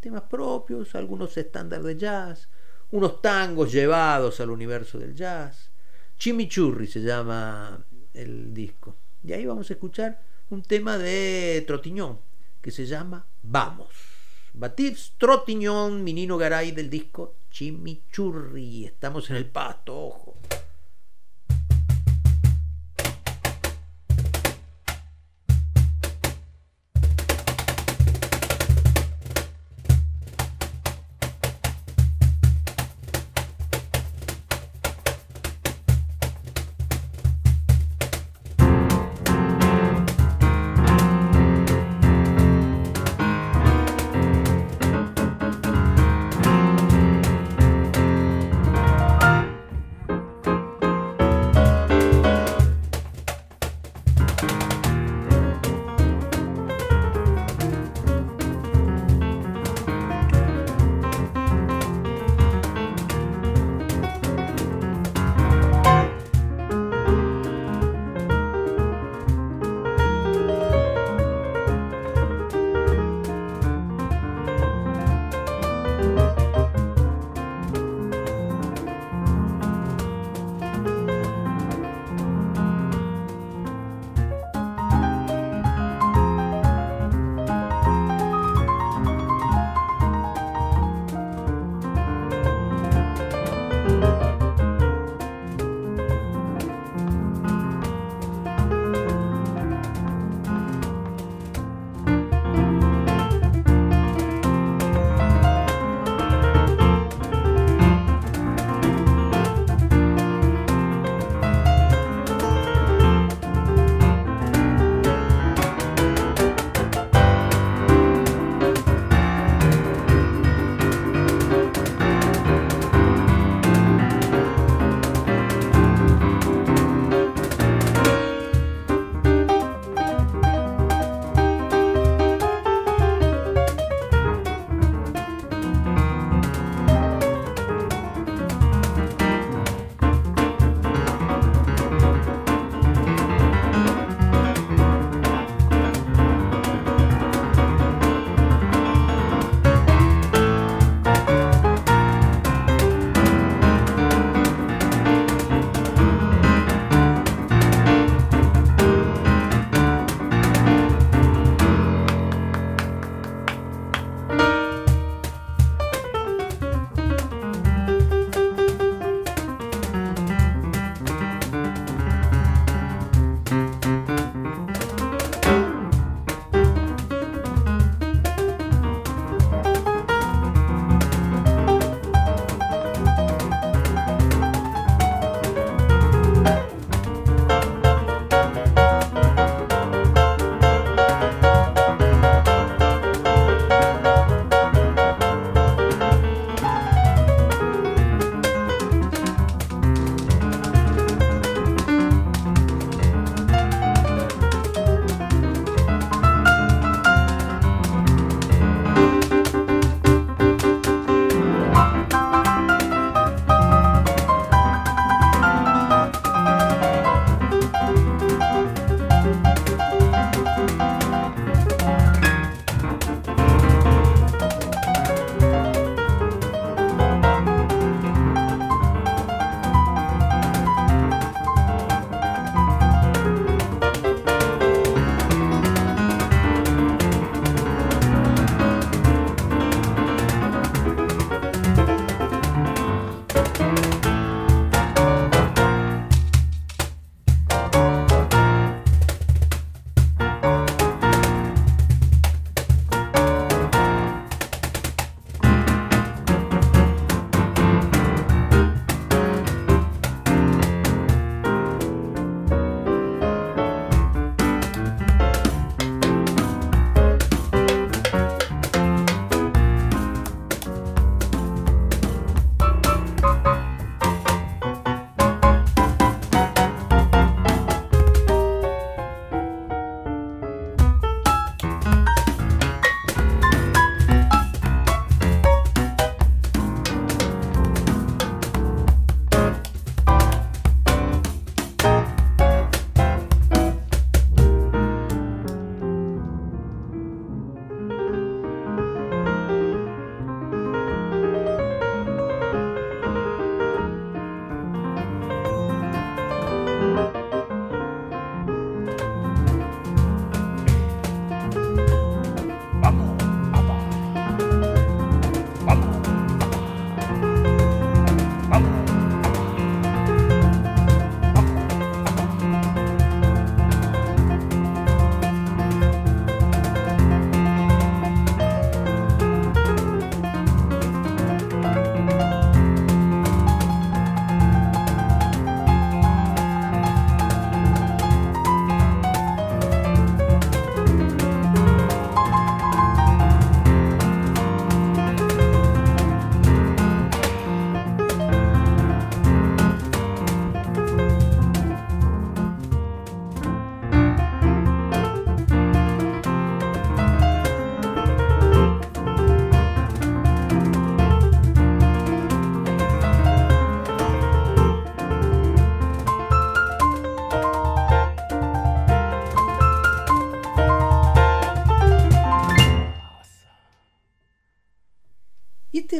[0.00, 2.48] Temas propios, algunos estándares de jazz,
[2.92, 5.70] unos tangos llevados al universo del jazz.
[6.16, 8.94] Chimichurri se llama el disco.
[9.24, 12.20] Y ahí vamos a escuchar un tema de Trotiñón
[12.60, 13.88] que se llama Vamos.
[14.52, 18.86] Batis Trotiñón, Minino Garay del disco Chimichurri.
[18.86, 20.36] Estamos en el pasto, ojo.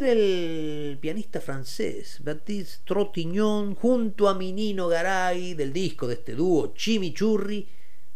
[0.05, 6.73] Era el pianista francés, Baptiste Trottignon, junto a Minino Garay, del disco de este dúo
[6.75, 7.67] Chimichurri,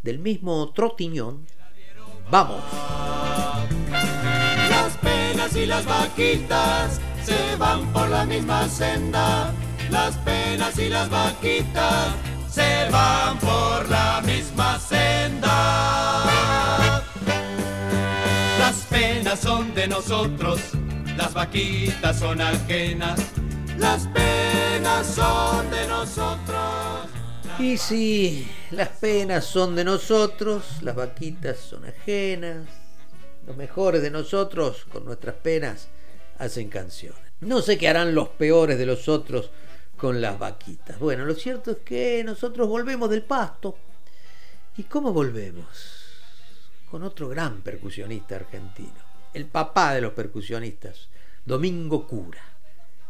[0.01, 1.47] del mismo Trottignon.
[2.29, 2.63] ¡Vamos!
[3.89, 9.51] Las penas y las vaquitas se van por la misma senda.
[9.89, 12.13] Las penas y las vaquitas
[12.51, 15.43] se van por la misma senda.
[18.59, 20.78] Las penas son de nosotros
[21.29, 23.19] las vaquitas son ajenas,
[23.77, 27.07] las penas son de nosotros.
[27.59, 32.67] Y si las penas son de nosotros, las vaquitas son ajenas,
[33.45, 35.89] los mejores de nosotros con nuestras penas
[36.39, 37.21] hacen canciones.
[37.41, 39.51] No sé qué harán los peores de los otros
[39.97, 40.97] con las vaquitas.
[40.97, 43.77] Bueno, lo cierto es que nosotros volvemos del pasto.
[44.77, 45.67] ¿Y cómo volvemos?
[46.89, 51.07] Con otro gran percusionista argentino el papá de los percusionistas,
[51.45, 52.41] Domingo Cura,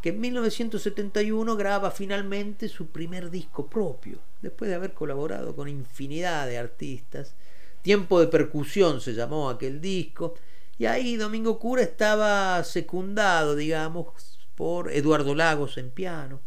[0.00, 6.46] que en 1971 graba finalmente su primer disco propio, después de haber colaborado con infinidad
[6.46, 7.34] de artistas.
[7.82, 10.34] Tiempo de percusión se llamó aquel disco,
[10.78, 16.40] y ahí Domingo Cura estaba secundado, digamos, por Eduardo Lagos en piano,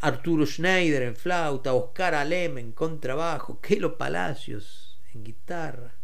[0.00, 5.94] Arturo Schneider en flauta, Oscar Alem en contrabajo, Kelo Palacios en guitarra.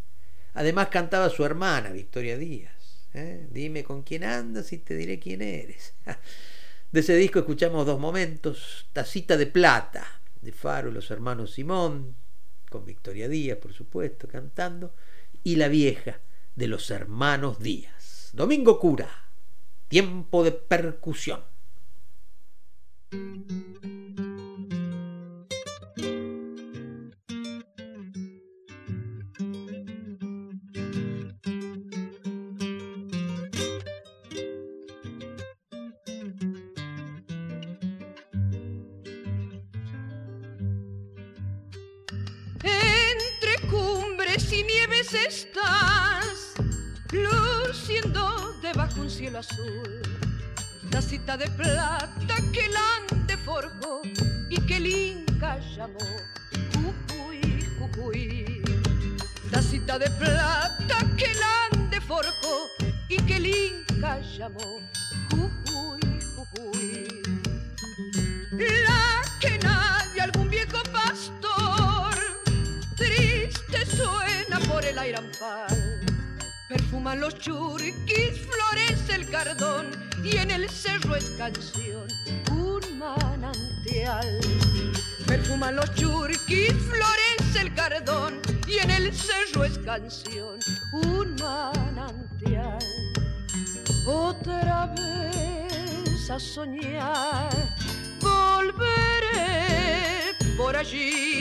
[0.55, 2.82] Además cantaba su hermana, Victoria Díaz.
[3.15, 3.49] ¿Eh?
[3.51, 5.95] Dime con quién andas y te diré quién eres.
[6.93, 12.15] De ese disco escuchamos dos momentos, Tacita de Plata, de Faro y los hermanos Simón,
[12.69, 14.95] con Victoria Díaz, por supuesto, cantando,
[15.43, 16.21] y La Vieja,
[16.55, 18.31] de los hermanos Díaz.
[18.35, 19.09] Domingo Cura,
[19.89, 21.41] tiempo de percusión.
[45.15, 46.55] Estás
[47.13, 50.03] luciendo debajo un cielo azul.
[50.91, 54.03] Tacita de plata que el ande forjó
[54.49, 55.99] y que el Inca llamó
[56.75, 58.63] Jujuy, Jujuy.
[59.51, 61.41] Tacita de plata que el
[61.73, 62.69] ande forjó
[63.09, 64.81] y que el Inca llamó
[75.13, 76.01] airampal.
[76.69, 79.91] Perfuman los churquis, florece el cardón
[80.25, 82.09] y en el cerro es canción
[82.51, 84.41] un manantial.
[85.27, 90.59] Perfuman los churquis, florece el cardón y en el cerro es canción
[90.93, 92.79] un manantial.
[94.07, 97.51] Otra vez a soñar,
[98.21, 99.53] volveré
[100.57, 101.32] por allí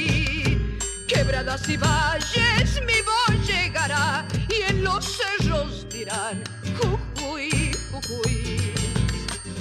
[1.13, 6.41] quebradas y valles mi voz llegará y en los cerros dirán
[6.77, 8.73] Jujuy, Jujuy.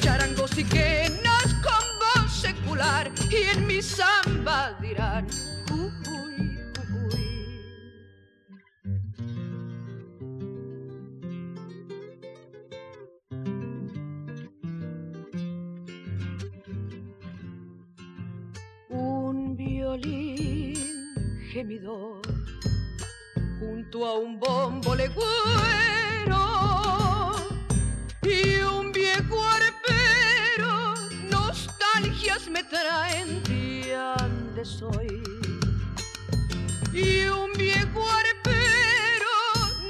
[0.01, 5.27] Charangos y quenas con voz secular y en mi samba dirán
[5.69, 7.41] Jujuy, Jujuy.
[18.89, 20.50] Un violín
[21.51, 22.23] gemidor
[23.59, 25.27] junto a un bombo legüero
[28.23, 30.95] y un viejo arpero
[31.29, 33.43] nostalgias me traen
[34.55, 35.23] de soy.
[36.93, 39.35] Y un viejo arpero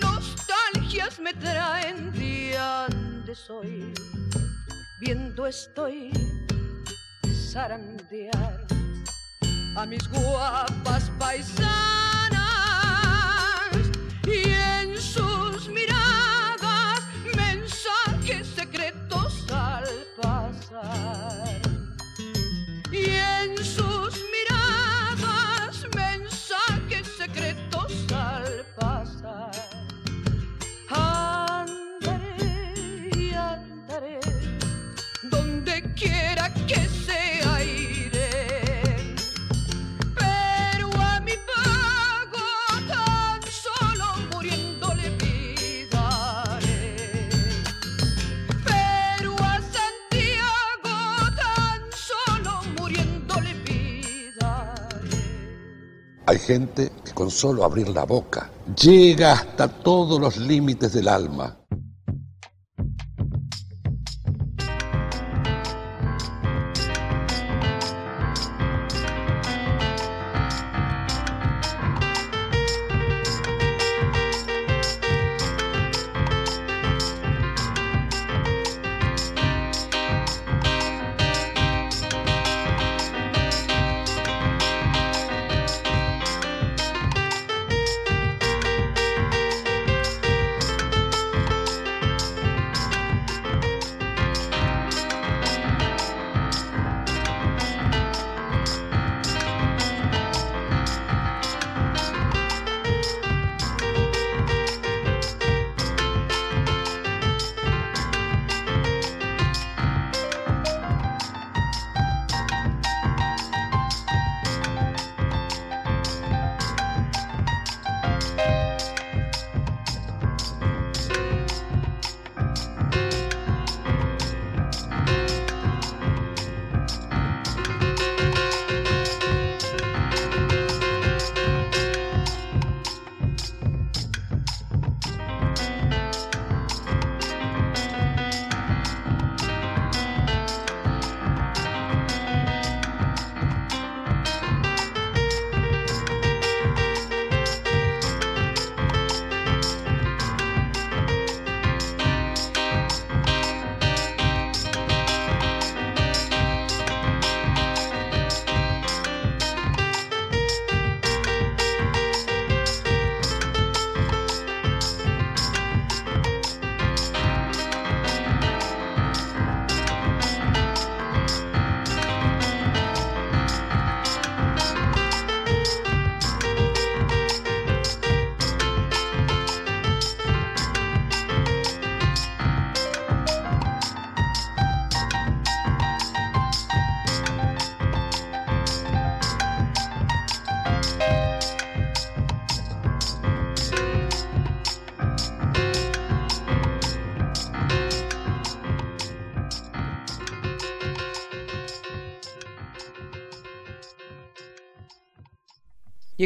[0.01, 3.93] nostalgias me traen de ande soy.
[5.01, 6.11] Viendo estoy
[7.53, 8.66] zarandear
[9.77, 11.61] a mis guapas paisanas
[14.27, 17.01] y en sus miradas
[17.37, 19.87] mensajes secretos al
[20.21, 21.20] pasar.
[56.31, 61.60] Hay gente que con solo abrir la boca llega hasta todos los límites del alma.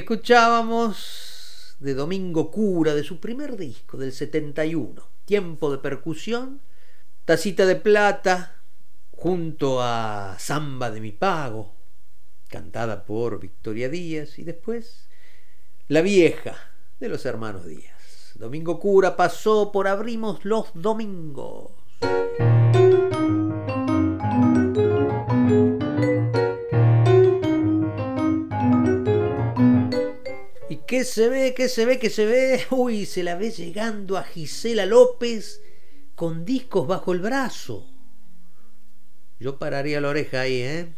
[0.04, 6.60] Escuchábamos de Domingo Cura, de su primer disco, del 71, Tiempo de Percusión,
[7.24, 8.60] Tacita de Plata,
[9.12, 11.72] junto a Samba de mi Pago,
[12.48, 15.08] cantada por Victoria Díaz, y después
[15.88, 16.54] La Vieja,
[17.00, 18.34] de los hermanos Díaz.
[18.34, 21.63] Domingo Cura pasó por Abrimos los Domingos.
[31.14, 31.54] Se ve?
[31.54, 32.00] ¿Qué se ve?
[32.00, 32.66] ¿Qué se ve?
[32.70, 35.62] Uy, se la ve llegando a Gisela López
[36.16, 37.86] con discos bajo el brazo.
[39.38, 40.92] Yo pararía la oreja ahí, ¿eh?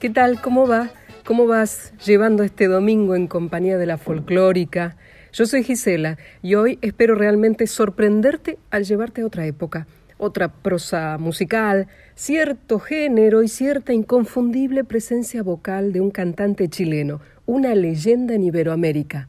[0.00, 0.40] ¿Qué tal?
[0.40, 0.90] ¿Cómo va?
[1.24, 4.96] ¿Cómo vas llevando este domingo en compañía de la folclórica?
[5.32, 11.18] Yo soy Gisela y hoy espero realmente sorprenderte al llevarte a otra época, otra prosa
[11.18, 18.44] musical, cierto género y cierta inconfundible presencia vocal de un cantante chileno, una leyenda en
[18.44, 19.28] Iberoamérica.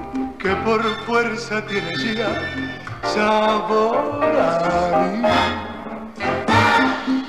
[0.41, 2.33] que por fuerza tienes ya
[3.03, 5.21] sabor a mí.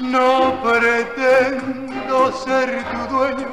[0.00, 3.50] No pretendo ser tu dueño,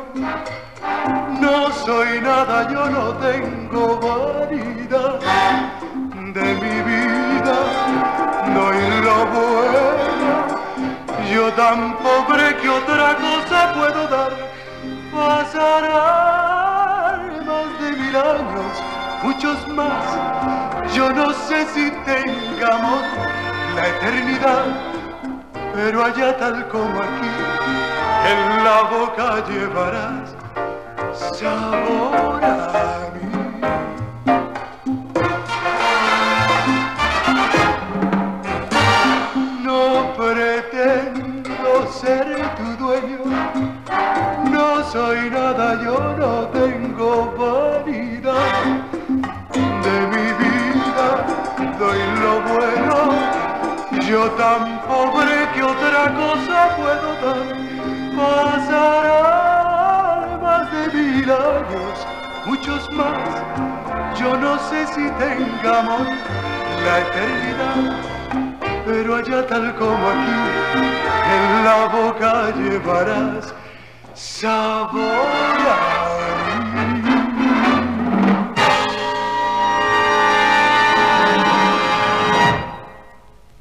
[1.42, 5.20] no soy nada, yo no tengo variedad
[6.34, 7.58] de mi vida,
[8.56, 9.84] doy lo bueno,
[11.34, 14.34] yo tan pobre que otra cosa puedo dar,
[15.12, 16.08] pasará
[17.46, 18.59] más de mil años
[19.68, 20.94] más.
[20.94, 23.02] Yo no sé si tengamos
[23.76, 24.66] la eternidad,
[25.74, 27.34] pero allá tal como aquí,
[28.32, 30.36] en la boca llevarás
[31.38, 33.30] sabor a mí.
[39.64, 42.26] No pretendo ser
[42.58, 43.24] tu dueño,
[44.52, 46.79] no soy nada, yo no tengo
[51.80, 52.96] doy lo bueno,
[54.06, 57.48] yo tan pobre que otra cosa puedo dar.
[58.18, 59.38] Pasarán
[60.42, 61.96] más de mil años,
[62.46, 63.18] muchos más,
[64.20, 66.06] yo no sé si tengamos
[66.86, 67.96] la eternidad,
[68.86, 70.40] pero allá tal como aquí,
[71.38, 73.54] en la boca llevarás
[74.14, 75.00] sabor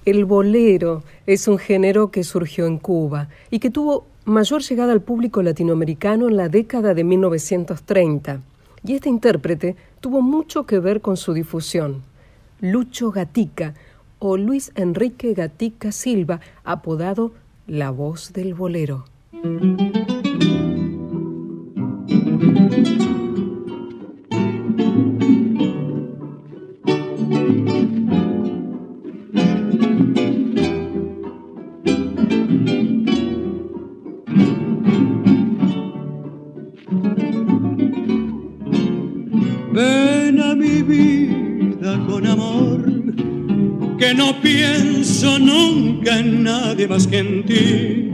[0.09, 5.02] El bolero es un género que surgió en Cuba y que tuvo mayor llegada al
[5.02, 8.40] público latinoamericano en la década de 1930.
[8.85, 12.05] Y este intérprete tuvo mucho que ver con su difusión.
[12.59, 13.74] Lucho Gatica
[14.18, 17.32] o Luis Enrique Gatica Silva, apodado
[17.66, 19.05] La Voz del Bolero.
[44.19, 48.11] No pienso nunca en nadie más que en ti.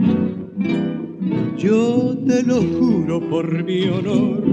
[1.57, 4.43] Yo te lo juro por mi honor,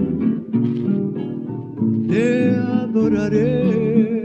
[2.09, 4.24] te adoraré.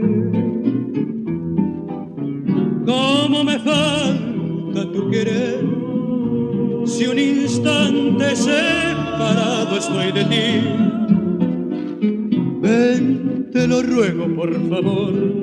[2.86, 5.60] Como me falta tu querer,
[6.86, 10.48] si un instante separado estoy de ti.
[12.62, 15.37] Ven, te lo ruego por favor,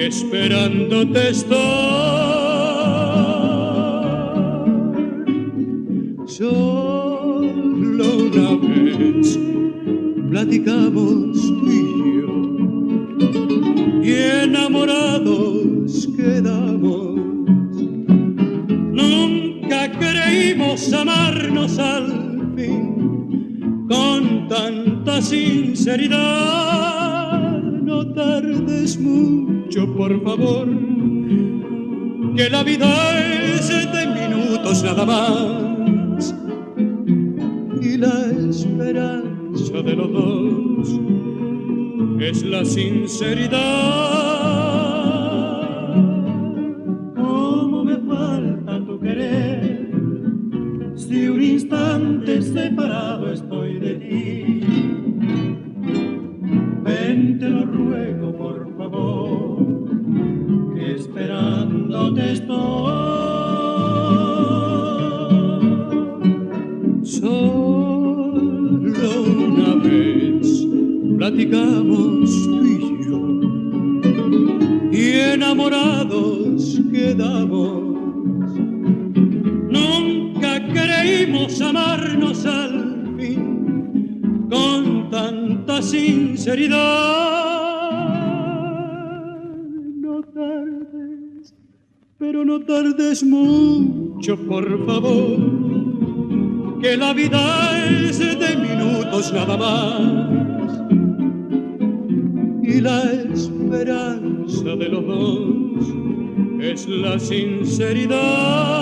[0.00, 1.60] que esperándote estoy.
[6.26, 9.38] Solo una vez
[10.30, 11.82] platicamos tú y
[12.16, 12.32] yo,
[14.02, 14.10] y
[14.44, 17.20] enamorados quedamos.
[19.00, 26.70] Nunca creímos amarnos al fin con tanta sinceridad.
[27.82, 28.98] No tardes
[29.86, 30.68] por favor,
[32.36, 36.34] que la vida es de minutos nada más.
[37.82, 41.00] Y la esperanza de los dos
[42.20, 44.29] es la sinceridad.
[107.20, 108.80] La sinceridad.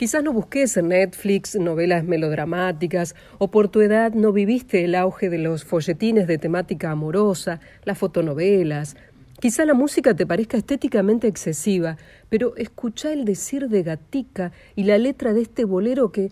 [0.00, 5.28] Quizás no busques en Netflix novelas melodramáticas o por tu edad no viviste el auge
[5.28, 8.96] de los folletines de temática amorosa, las fotonovelas.
[9.40, 11.96] Quizá la música te parezca estéticamente excesiva,
[12.28, 16.30] pero escucha el decir de Gatica y la letra de este bolero que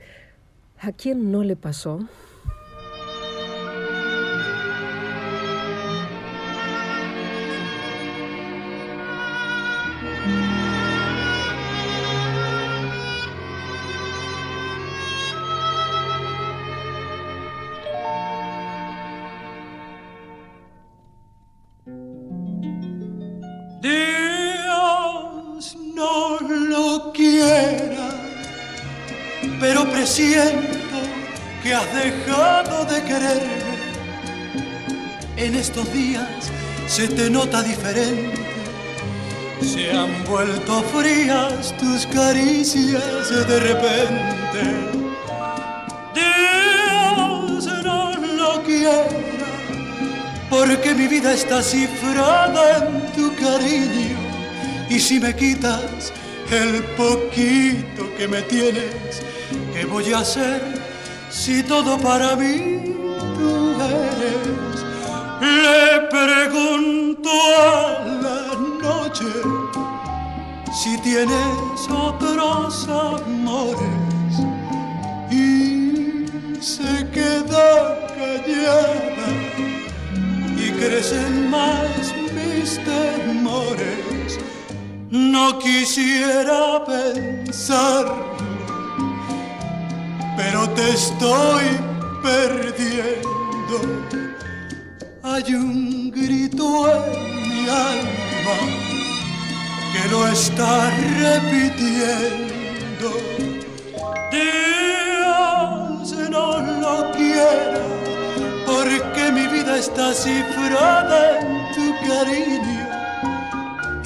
[0.78, 2.01] ¿a quién no le pasó?
[27.19, 28.11] Quiera,
[29.59, 30.99] pero presiento
[31.62, 33.69] que has dejado de quererme.
[35.36, 36.28] En estos días
[36.86, 38.40] se te nota diferente,
[39.61, 44.62] se han vuelto frías tus caricias de repente.
[46.15, 49.03] Dios no lo quiera
[50.49, 54.19] porque mi vida está cifrada en tu cariño.
[54.89, 56.12] Y si me quitas
[56.51, 59.23] el poquito que me tienes,
[59.75, 60.62] ¿qué voy a hacer
[61.31, 62.95] si todo para mí
[63.37, 64.79] tú eres?
[65.41, 68.41] Le pregunto a la
[68.83, 69.27] noche
[70.73, 73.79] si tienes otros amores
[75.31, 76.25] y
[76.61, 79.29] se queda callada
[80.57, 84.39] y crecen más mis temores.
[85.10, 88.36] No quisiera pensarlo,
[90.36, 91.64] pero te estoy
[92.22, 93.80] perdiendo.
[95.22, 98.59] Hay un grito en mi alma
[99.94, 102.48] que lo está repitiendo.
[104.30, 107.80] Dios no lo quiera
[108.66, 112.78] porque mi vida está cifrada en tu cariño.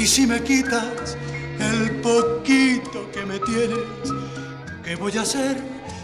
[0.02, 1.16] Y si me quitas
[1.60, 3.86] el poquito que me tienes,
[4.82, 5.56] ¿qué voy a hacer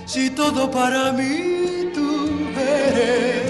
[0.07, 3.48] si todo para mí tú eres?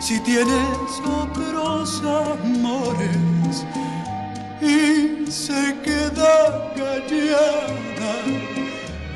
[0.00, 3.64] Si tienes otros amores
[4.60, 8.14] y se queda callada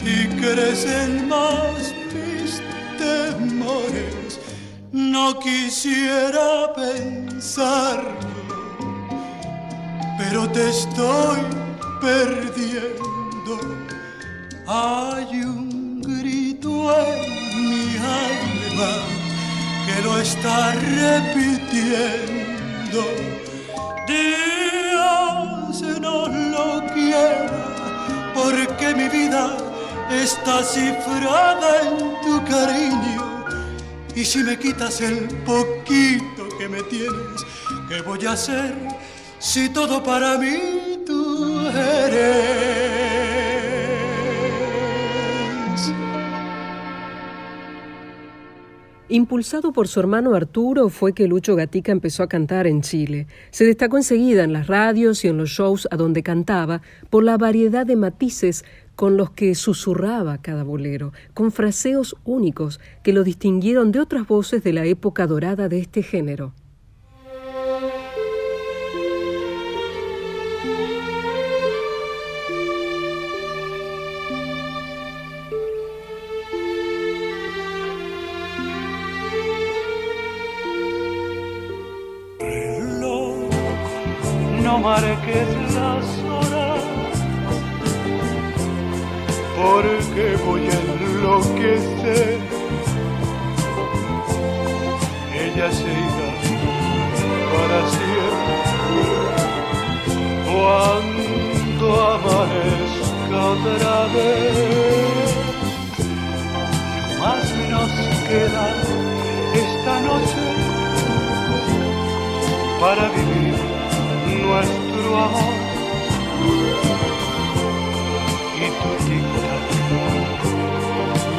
[0.03, 2.63] y crecen más mis
[2.97, 4.41] temores.
[4.93, 8.13] No quisiera pensarlo,
[10.17, 11.41] pero te estoy
[12.01, 13.61] perdiendo.
[14.67, 19.28] Hay un grito en mi alma
[19.89, 21.79] que lo está repitiendo.
[24.07, 27.47] Dios no lo quiera,
[28.35, 29.57] porque mi vida
[30.11, 33.45] está cifrada en tu cariño.
[34.15, 37.47] Y si me quitas el poquito que me tienes,
[37.89, 38.75] ¿qué voy a hacer
[39.39, 42.98] si todo para mí tú eres?
[49.11, 53.27] Impulsado por su hermano Arturo fue que Lucho Gatica empezó a cantar en Chile.
[53.51, 57.39] Se destacó enseguida en las radios y en los shows a donde cantaba por la
[57.39, 58.67] variedad de matices
[58.97, 64.63] con los que susurraba cada bolero, con fraseos únicos que lo distinguieron de otras voces
[64.63, 66.53] de la época dorada de este género.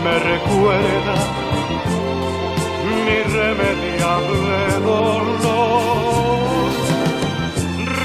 [0.03, 1.15] Me recuerda
[2.85, 6.39] mi irremediable dolor.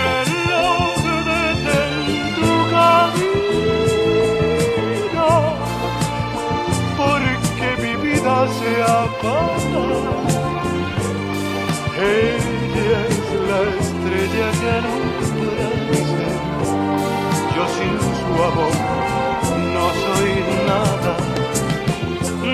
[0.00, 0.96] Reloj
[1.30, 1.94] detén
[2.36, 3.34] tu camino
[6.96, 9.84] porque mi vida se apaga.
[11.96, 16.38] Ella es la estrella que alumbra mi ser.
[17.54, 19.13] Yo sin su amor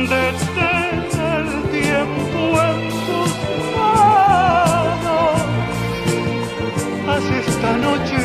[0.09, 0.97] Detén
[1.35, 3.33] el tiempo en tus
[3.77, 5.41] manos.
[7.09, 8.19] Haz esta noche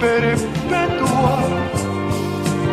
[0.00, 1.34] perpetua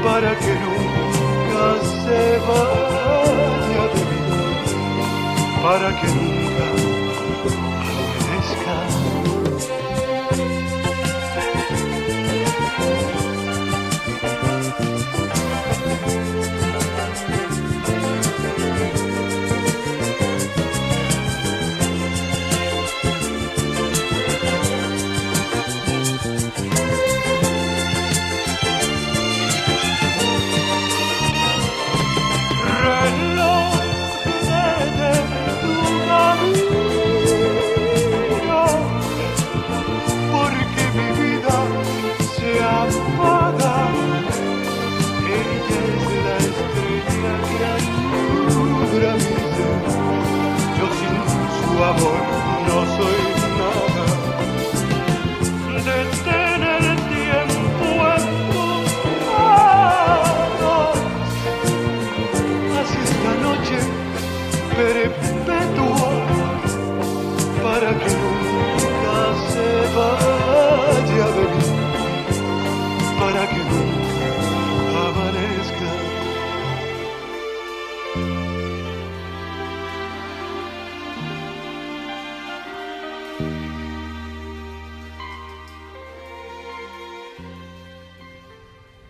[0.04, 1.66] para que nunca
[2.02, 4.22] se vaya de mí.
[5.62, 6.57] Para que nunca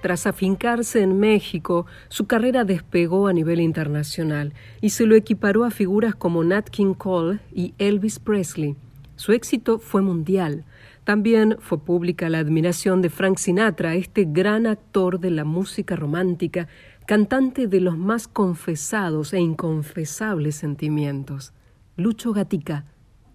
[0.07, 5.69] Tras afincarse en México, su carrera despegó a nivel internacional y se lo equiparó a
[5.69, 8.77] figuras como Nat King Cole y Elvis Presley.
[9.17, 10.63] Su éxito fue mundial.
[11.03, 16.69] También fue pública la admiración de Frank Sinatra, este gran actor de la música romántica,
[17.05, 21.51] cantante de los más confesados e inconfesables sentimientos.
[21.97, 22.85] Lucho Gatica,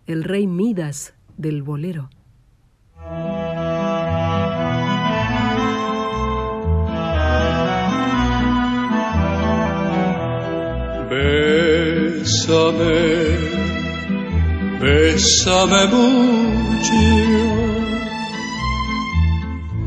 [0.06, 2.08] el rey Midas del bolero.
[11.12, 13.02] Bésame
[14.80, 17.04] Bésame mucho,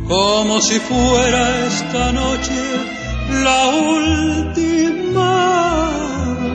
[0.08, 2.62] como si fuera esta noche
[3.44, 5.32] la última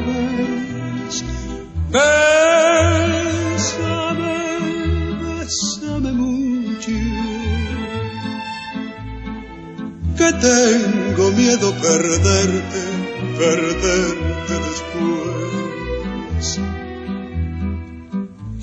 [0.06, 1.24] vez.
[1.90, 3.10] Bésame,
[5.38, 6.98] bésame mucho,
[10.16, 12.82] que tengo miedo perderte,
[13.36, 14.29] perderte
[14.66, 16.60] después.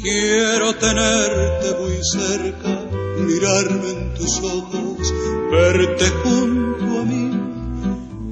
[0.01, 2.81] Quiero tenerte muy cerca,
[3.19, 5.13] mirarme en tus ojos,
[5.51, 7.31] verte junto a mí.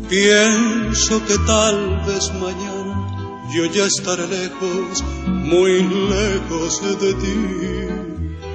[0.10, 2.86] Pienso que tal vez mañana
[3.54, 7.36] yo ya estaré lejos, muy lejos de ti.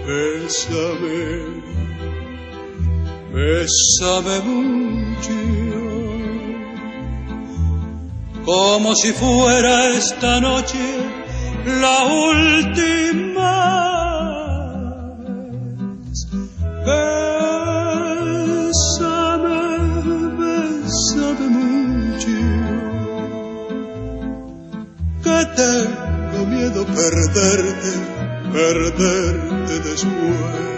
[0.07, 1.63] Bésame,
[3.33, 5.70] bésame mucho,
[8.45, 10.79] como si fuera esta noche
[11.65, 13.51] la última.
[16.87, 18.81] Bésame,
[20.39, 22.39] bésame mucho,
[25.23, 27.93] que tengo miedo perderte,
[28.53, 30.70] perderte después.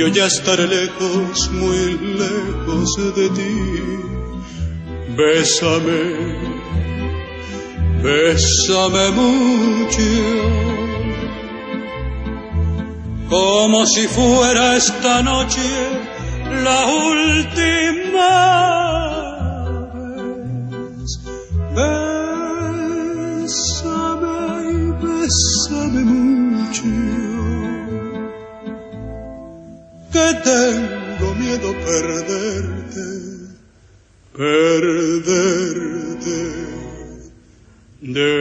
[0.00, 3.54] Yo ya estaré lejos, muy lejos de ti.
[5.14, 6.02] Bésame,
[8.02, 10.10] bésame mucho,
[13.28, 15.68] como si fuera esta noche
[16.64, 18.79] la última
[30.50, 33.06] tengo miedo perderte,
[34.36, 35.50] perderte
[38.00, 38.40] después.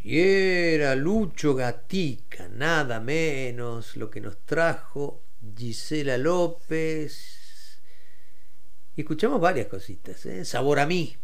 [0.00, 5.24] Y era Lucho Gatica, nada menos, lo que nos trajo
[5.56, 7.80] Gisela López.
[8.96, 10.24] Escuchamos varias cositas.
[10.24, 10.44] ¿eh?
[10.46, 11.16] Sabor a mí,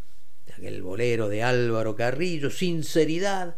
[0.56, 3.56] aquel bolero de Álvaro Carrillo, Sinceridad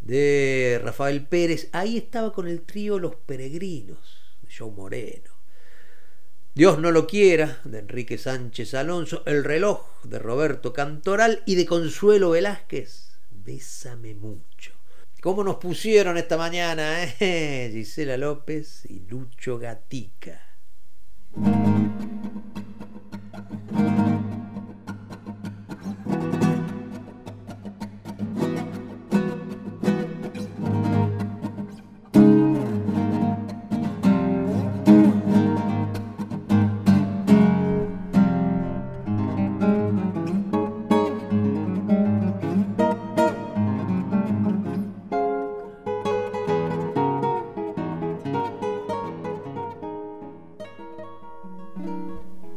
[0.00, 1.68] de Rafael Pérez.
[1.72, 3.98] Ahí estaba con el trío Los Peregrinos,
[4.42, 5.34] de Joe Moreno.
[6.54, 11.66] Dios no lo quiera, de Enrique Sánchez Alonso, El reloj, de Roberto Cantoral y de
[11.66, 13.10] Consuelo Velázquez.
[13.30, 14.72] Bésame mucho.
[15.20, 17.70] ¿Cómo nos pusieron esta mañana, eh?
[17.74, 20.40] Gisela López y Lucho Gatica.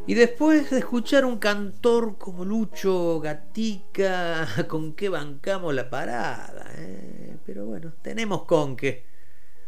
[0.09, 6.65] Y después de escuchar un cantor como Lucho Gatica, ¿con qué bancamos la parada?
[6.77, 7.37] eh?
[7.45, 9.05] Pero bueno, tenemos con qué.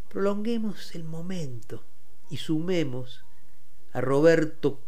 [0.09, 1.83] Prolonguemos el momento
[2.31, 3.23] y sumemos
[3.93, 4.79] a Roberto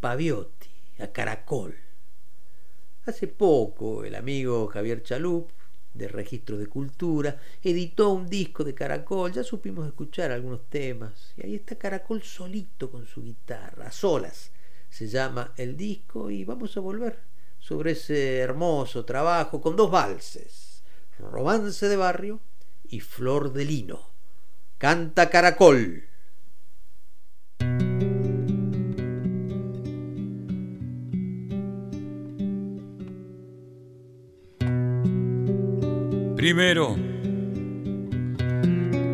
[0.00, 1.74] Paviotti, a Caracol.
[3.06, 5.52] Hace poco el amigo Javier Chalup,
[5.94, 11.46] de Registro de Cultura, editó un disco de Caracol, ya supimos escuchar algunos temas, y
[11.46, 14.52] ahí está Caracol solito con su guitarra, a solas
[14.88, 17.18] se llama el disco y vamos a volver
[17.58, 20.82] sobre ese hermoso trabajo con dos valses,
[21.18, 22.40] Romance de Barrio
[22.84, 24.10] y Flor de Lino.
[24.78, 26.08] Canta Caracol.
[36.36, 36.94] Primero,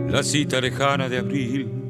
[0.08, 1.81] la cita lejana de abril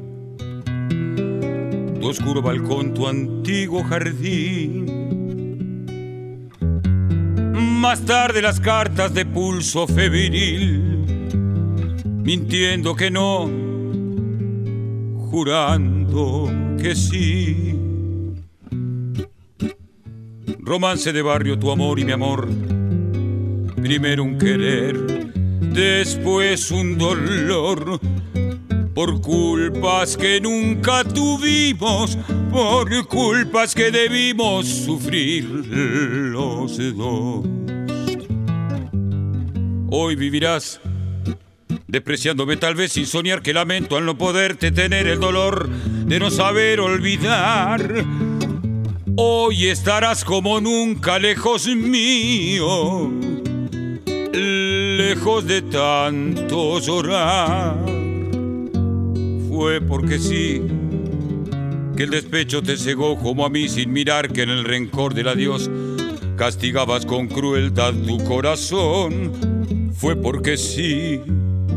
[2.03, 4.85] tu oscuro balcón, tu antiguo jardín.
[7.79, 11.05] Más tarde las cartas de pulso febril,
[12.25, 13.49] mintiendo que no,
[15.31, 17.79] jurando que sí.
[20.59, 22.49] Romance de barrio, tu amor y mi amor.
[23.81, 25.31] Primero un querer,
[25.73, 28.01] después un dolor.
[28.93, 32.17] Por culpas que nunca tuvimos,
[32.51, 37.45] por culpas que debimos sufrir los dos.
[39.89, 40.79] Hoy vivirás
[41.87, 46.31] despreciándome tal vez sin soñar que lamento al no poderte tener el dolor de no
[46.31, 48.03] saber olvidar
[49.15, 53.11] Hoy estarás como nunca lejos mío,
[54.33, 58.02] lejos de tanto llorar.
[59.53, 60.63] Fue porque sí,
[61.95, 65.27] que el despecho te cegó como a mí sin mirar que en el rencor del
[65.27, 65.69] adiós
[66.35, 69.91] castigabas con crueldad tu corazón.
[69.93, 71.21] Fue porque sí,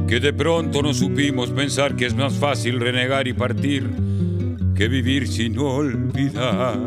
[0.09, 3.91] que de pronto no supimos pensar que es más fácil renegar y partir
[4.75, 6.79] que vivir sin olvidar.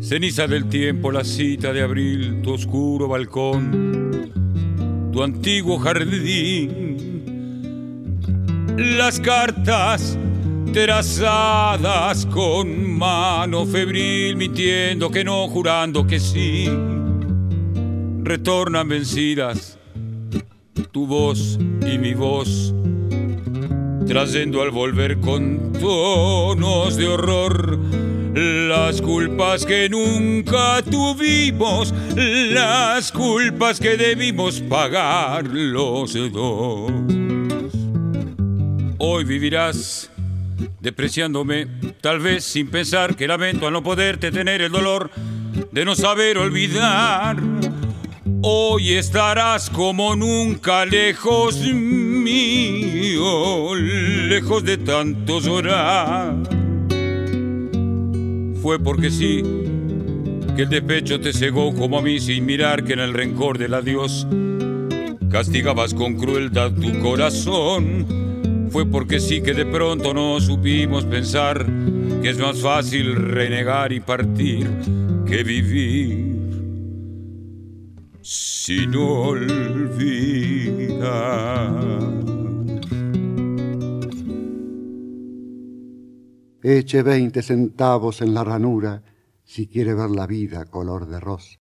[0.00, 4.26] Ceniza del tiempo, la cita de abril, tu oscuro balcón,
[5.16, 7.24] tu antiguo jardín,
[8.76, 10.18] las cartas
[10.74, 16.68] trazadas con mano febril, mintiendo que no, jurando que sí,
[18.24, 19.78] retornan vencidas
[20.92, 21.58] tu voz
[21.90, 22.74] y mi voz,
[24.06, 27.78] trayendo al volver con tonos de horror
[28.36, 36.92] las culpas que nunca tuvimos, las culpas que debimos pagar los dos.
[38.98, 40.10] Hoy vivirás
[40.80, 41.66] despreciándome,
[42.02, 45.10] tal vez sin pensar que lamento al no poderte tener el dolor
[45.72, 47.38] de no saber olvidar.
[48.42, 53.24] Hoy estarás como nunca lejos mío,
[53.74, 56.65] lejos de tanto llorar
[58.56, 59.42] fue porque sí,
[60.56, 63.74] que el despecho te cegó como a mí sin mirar que en el rencor del
[63.74, 64.26] adiós
[65.30, 68.06] castigabas con crueldad tu corazón.
[68.70, 71.66] Fue porque sí que de pronto no supimos pensar
[72.22, 74.66] que es más fácil renegar y partir
[75.26, 76.36] que vivir
[78.22, 79.96] sin olvidar.
[86.68, 89.00] Eche veinte centavos en la ranura
[89.44, 91.60] si quiere ver la vida color de rosa.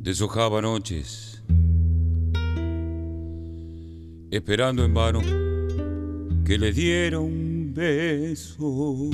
[0.00, 1.42] Deshojaba noches,
[4.30, 5.47] esperando en vano
[6.48, 9.10] que le diera un beso.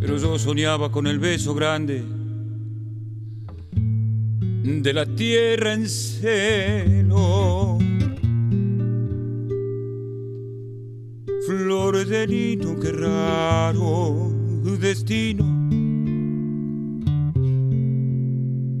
[0.00, 2.02] Pero yo soñaba con el beso grande
[4.64, 7.78] de la tierra en celo.
[11.46, 14.32] Flores de lino, qué raro
[14.80, 15.44] destino.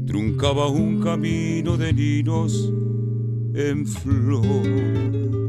[0.04, 2.72] Truncaba un camino de linos
[3.54, 5.42] en flor.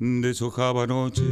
[0.00, 1.24] Deshojaba noches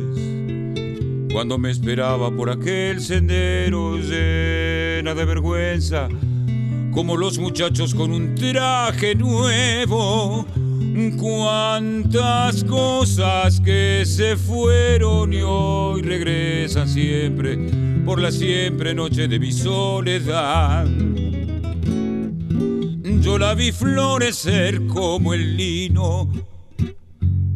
[1.32, 6.08] cuando me esperaba por aquel sendero llena de vergüenza,
[6.92, 10.46] como los muchachos con un traje nuevo.
[11.18, 17.58] Cuántas cosas que se fueron y hoy regresan siempre
[18.06, 20.86] por la siempre noche de mi soledad.
[23.26, 26.30] Yo la vi florecer como el lino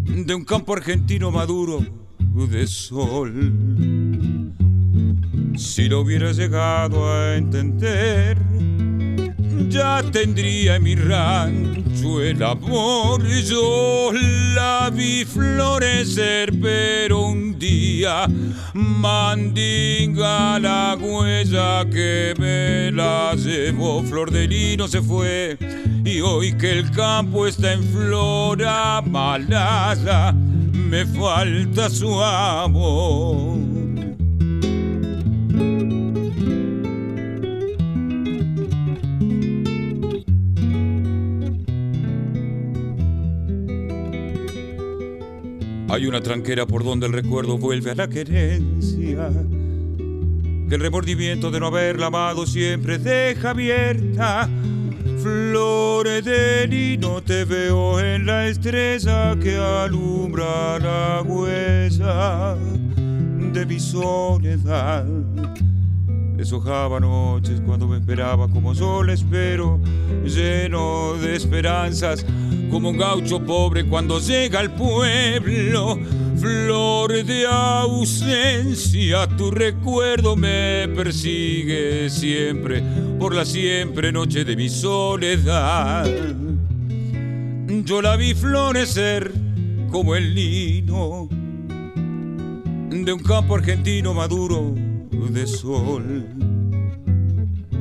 [0.05, 1.79] de un campo argentino maduro
[2.19, 3.33] de sol.
[5.57, 8.37] Si lo hubiera llegado a entender,
[9.71, 13.25] ya tendría en mi rancho el amor.
[13.27, 18.27] Yo la vi florecer, pero un día
[18.75, 24.03] mandinga la huella que me la llevó.
[24.03, 25.57] Flor de lino se fue
[26.05, 33.70] y hoy que el campo está en flora malada, me falta su amor.
[45.93, 49.29] Hay una tranquera por donde el recuerdo vuelve a la querencia.
[50.69, 54.49] Que el remordimiento de no haberla amado siempre deja abierta.
[55.21, 62.57] Flores de lino te veo en la estrella que alumbra la huesa
[63.53, 65.05] de mi soledad.
[66.37, 69.81] Deshojaba noches cuando me esperaba como sol espero,
[70.25, 72.25] lleno de esperanzas,
[72.71, 75.99] como un gaucho pobre cuando llega al pueblo.
[76.39, 82.83] Flor de ausencia, tu recuerdo me persigue siempre
[83.19, 86.09] por la siempre noche de mi soledad.
[87.85, 89.33] Yo la vi florecer
[89.91, 91.29] como el lino
[92.91, 94.75] de un campo argentino maduro
[95.31, 96.27] de sol.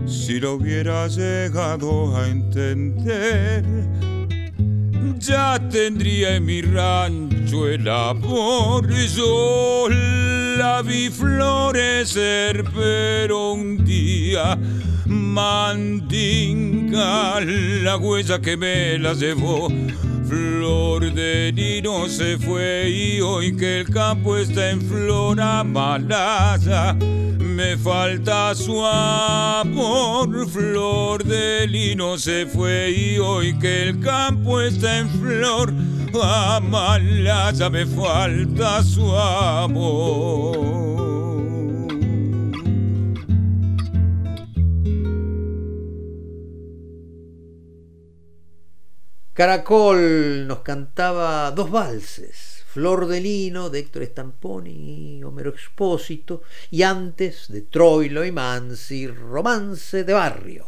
[0.06, 3.64] Si lo hubiera llegado a entender,
[5.18, 8.88] ya tendría en mi rancho el amor.
[8.90, 14.58] Yo la vi florecer, pero un día
[15.06, 16.20] mandinga
[17.42, 19.70] la huella que me la llevó
[20.30, 27.76] Flor de lino se fue y hoy que el campo está en flor amalada, me
[27.76, 30.48] falta su amor.
[30.48, 35.74] Flor de lino se fue y hoy que el campo está en flor
[36.22, 41.09] amalada, me falta su amor.
[49.40, 56.84] Caracol nos cantaba dos valses, Flor de Lino de Héctor Stamponi y Homero Expósito, y
[56.84, 60.68] antes de Troilo y Mansi, Romance de Barrio.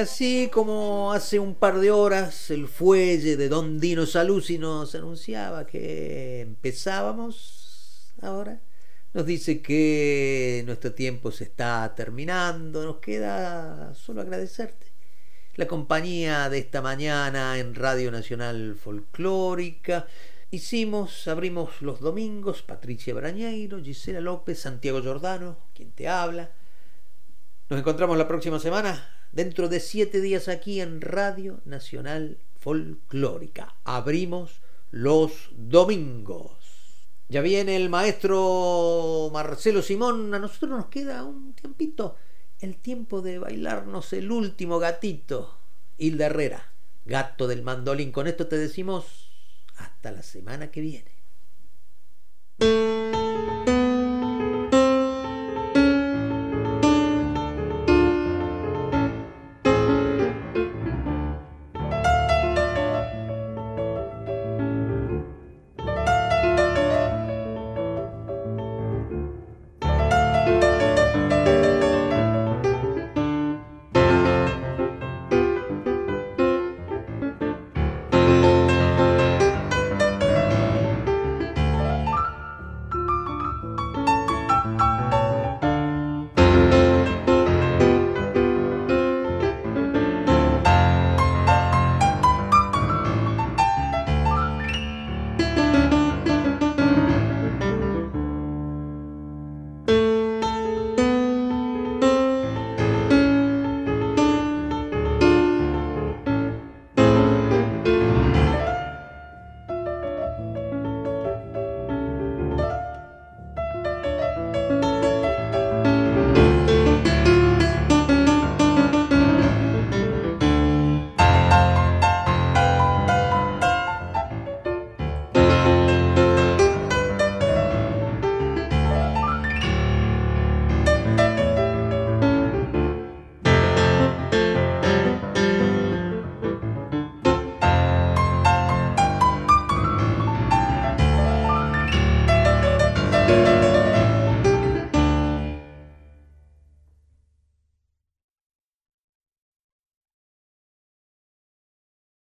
[0.00, 5.66] Así como hace un par de horas el fuelle de Don Dino Saluzzi nos anunciaba
[5.66, 8.60] que empezábamos ahora,
[9.12, 14.86] nos dice que nuestro tiempo se está terminando, nos queda solo agradecerte
[15.56, 20.06] la compañía de esta mañana en Radio Nacional Folclórica.
[20.50, 26.52] Hicimos, abrimos los domingos, Patricia Brañeiro, Gisela López, Santiago Giordano, quien te habla.
[27.68, 33.74] Nos encontramos la próxima semana dentro de siete días aquí en Radio Nacional Folclórica.
[33.84, 36.52] Abrimos los domingos.
[37.28, 42.16] Ya viene el maestro Marcelo Simón, a nosotros nos queda un tiempito,
[42.60, 45.56] el tiempo de bailarnos el último gatito,
[45.96, 46.72] Hilda Herrera,
[47.04, 48.10] gato del mandolín.
[48.10, 49.30] Con esto te decimos
[49.76, 51.20] hasta la semana que viene.